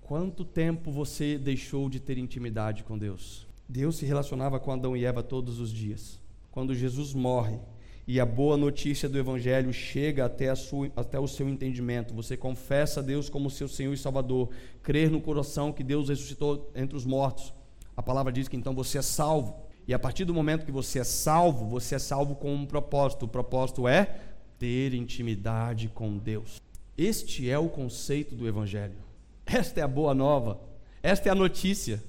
Quanto 0.00 0.44
tempo 0.44 0.92
você 0.92 1.36
deixou 1.36 1.90
de 1.90 1.98
ter 1.98 2.16
intimidade 2.16 2.84
com 2.84 2.96
Deus? 2.96 3.46
Deus 3.68 3.96
se 3.96 4.06
relacionava 4.06 4.60
com 4.60 4.70
Adão 4.70 4.96
e 4.96 5.04
Eva 5.04 5.22
todos 5.22 5.58
os 5.58 5.72
dias. 5.72 6.21
Quando 6.52 6.74
Jesus 6.74 7.14
morre 7.14 7.58
e 8.06 8.20
a 8.20 8.26
boa 8.26 8.58
notícia 8.58 9.08
do 9.08 9.18
Evangelho 9.18 9.72
chega 9.72 10.26
até, 10.26 10.54
sua, 10.54 10.92
até 10.94 11.18
o 11.18 11.26
seu 11.26 11.48
entendimento, 11.48 12.12
você 12.12 12.36
confessa 12.36 13.00
a 13.00 13.02
Deus 13.02 13.30
como 13.30 13.48
seu 13.48 13.66
Senhor 13.66 13.94
e 13.94 13.96
Salvador, 13.96 14.50
crer 14.82 15.10
no 15.10 15.20
coração 15.20 15.72
que 15.72 15.82
Deus 15.82 16.10
ressuscitou 16.10 16.70
entre 16.76 16.94
os 16.94 17.06
mortos, 17.06 17.54
a 17.96 18.02
palavra 18.02 18.30
diz 18.30 18.48
que 18.48 18.56
então 18.56 18.74
você 18.74 18.98
é 18.98 19.02
salvo. 19.02 19.62
E 19.88 19.94
a 19.94 19.98
partir 19.98 20.26
do 20.26 20.34
momento 20.34 20.66
que 20.66 20.70
você 20.72 20.98
é 20.98 21.04
salvo, 21.04 21.66
você 21.66 21.94
é 21.94 21.98
salvo 21.98 22.34
com 22.34 22.54
um 22.54 22.66
propósito. 22.66 23.24
O 23.24 23.28
propósito 23.28 23.88
é 23.88 24.20
ter 24.58 24.94
intimidade 24.94 25.88
com 25.88 26.18
Deus. 26.18 26.60
Este 26.96 27.50
é 27.50 27.58
o 27.58 27.68
conceito 27.68 28.34
do 28.34 28.46
Evangelho. 28.46 28.96
Esta 29.44 29.80
é 29.80 29.82
a 29.82 29.88
boa 29.88 30.14
nova. 30.14 30.60
Esta 31.02 31.28
é 31.28 31.32
a 31.32 31.34
notícia. 31.34 32.02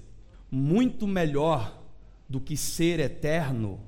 Muito 0.51 1.07
melhor 1.07 1.81
do 2.29 2.39
que 2.39 2.55
ser 2.55 2.99
eterno 2.99 3.79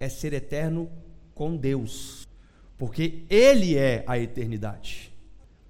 é 0.00 0.08
ser 0.08 0.32
eterno 0.32 0.90
com 1.34 1.56
Deus, 1.56 2.26
porque 2.76 3.24
Ele 3.28 3.76
é 3.76 4.04
a 4.06 4.18
eternidade. 4.18 5.12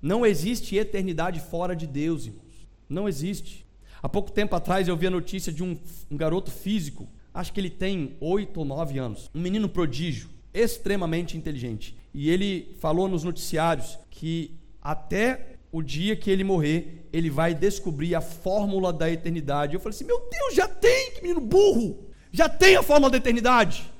Não 0.00 0.24
existe 0.24 0.76
eternidade 0.76 1.40
fora 1.40 1.74
de 1.74 1.86
Deus, 1.86 2.26
irmãos. 2.26 2.68
Não 2.88 3.08
existe. 3.08 3.66
Há 4.02 4.08
pouco 4.08 4.30
tempo 4.30 4.54
atrás 4.54 4.86
eu 4.86 4.96
vi 4.96 5.06
a 5.06 5.10
notícia 5.10 5.52
de 5.52 5.62
um, 5.62 5.76
um 6.10 6.16
garoto 6.16 6.50
físico, 6.50 7.08
acho 7.34 7.52
que 7.52 7.60
ele 7.60 7.70
tem 7.70 8.16
oito 8.20 8.58
ou 8.60 8.64
nove 8.64 8.98
anos, 8.98 9.28
um 9.34 9.40
menino 9.40 9.68
prodígio, 9.68 10.28
extremamente 10.54 11.36
inteligente. 11.36 11.96
E 12.14 12.30
ele 12.30 12.76
falou 12.80 13.08
nos 13.08 13.24
noticiários 13.24 13.98
que 14.10 14.56
até 14.80 15.58
o 15.70 15.82
dia 15.82 16.16
que 16.16 16.30
ele 16.30 16.44
morrer, 16.44 17.06
ele 17.12 17.28
vai 17.28 17.54
descobrir 17.54 18.14
a 18.14 18.20
fórmula 18.20 18.92
da 18.92 19.10
eternidade. 19.10 19.74
Eu 19.74 19.80
falei 19.80 19.94
assim: 19.94 20.04
meu 20.04 20.20
Deus, 20.30 20.54
já 20.54 20.66
tem, 20.66 21.12
que 21.12 21.22
menino 21.22 21.40
burro! 21.40 22.08
Já 22.32 22.48
tem 22.48 22.76
a 22.76 22.82
fórmula 22.82 23.10
da 23.10 23.16
eternidade. 23.16 23.90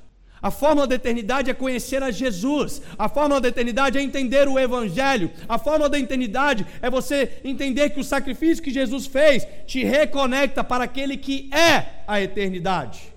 A 0.41 0.49
fórmula 0.49 0.87
da 0.87 0.95
eternidade 0.95 1.49
é 1.49 1.53
conhecer 1.53 2.01
a 2.01 2.11
Jesus. 2.11 2.81
A 2.97 3.09
fórmula 3.09 3.41
da 3.41 3.49
eternidade 3.49 3.97
é 3.97 4.01
entender 4.01 4.47
o 4.47 4.57
Evangelho. 4.57 5.31
A 5.47 5.57
fórmula 5.57 5.89
da 5.89 5.99
eternidade 5.99 6.65
é 6.81 6.89
você 6.89 7.39
entender 7.43 7.89
que 7.89 7.99
o 7.99 8.03
sacrifício 8.03 8.63
que 8.63 8.71
Jesus 8.71 9.05
fez 9.05 9.45
te 9.67 9.83
reconecta 9.83 10.63
para 10.63 10.85
aquele 10.85 11.17
que 11.17 11.49
é 11.53 12.03
a 12.07 12.21
eternidade. 12.21 13.13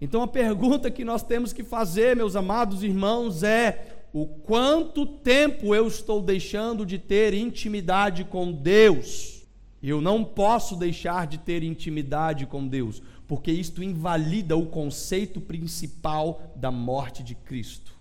Então 0.00 0.22
a 0.22 0.28
pergunta 0.28 0.90
que 0.90 1.04
nós 1.04 1.22
temos 1.22 1.52
que 1.52 1.62
fazer, 1.62 2.16
meus 2.16 2.36
amados 2.36 2.82
irmãos, 2.82 3.42
é: 3.42 4.04
o 4.12 4.26
quanto 4.26 5.06
tempo 5.06 5.74
eu 5.74 5.86
estou 5.86 6.20
deixando 6.20 6.84
de 6.84 6.98
ter 6.98 7.34
intimidade 7.34 8.24
com 8.24 8.50
Deus? 8.50 9.40
Eu 9.82 10.00
não 10.00 10.22
posso 10.22 10.76
deixar 10.76 11.26
de 11.26 11.38
ter 11.38 11.62
intimidade 11.62 12.44
com 12.44 12.66
Deus, 12.66 13.02
porque 13.30 13.52
isto 13.52 13.80
invalida 13.80 14.56
o 14.56 14.66
conceito 14.66 15.40
principal 15.40 16.52
da 16.56 16.72
morte 16.72 17.22
de 17.22 17.36
Cristo. 17.36 17.94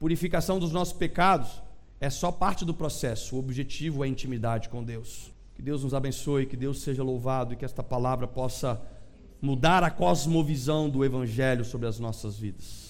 Purificação 0.00 0.58
dos 0.58 0.72
nossos 0.72 0.92
pecados 0.92 1.62
é 2.00 2.10
só 2.10 2.32
parte 2.32 2.64
do 2.64 2.74
processo, 2.74 3.36
o 3.36 3.38
objetivo 3.38 4.02
é 4.02 4.08
a 4.08 4.10
intimidade 4.10 4.68
com 4.68 4.82
Deus. 4.82 5.30
Que 5.54 5.62
Deus 5.62 5.84
nos 5.84 5.94
abençoe, 5.94 6.46
que 6.46 6.56
Deus 6.56 6.82
seja 6.82 7.04
louvado 7.04 7.52
e 7.52 7.56
que 7.56 7.64
esta 7.64 7.84
palavra 7.84 8.26
possa 8.26 8.82
mudar 9.40 9.84
a 9.84 9.92
cosmovisão 9.92 10.90
do 10.90 11.04
Evangelho 11.04 11.64
sobre 11.64 11.86
as 11.86 12.00
nossas 12.00 12.36
vidas. 12.36 12.83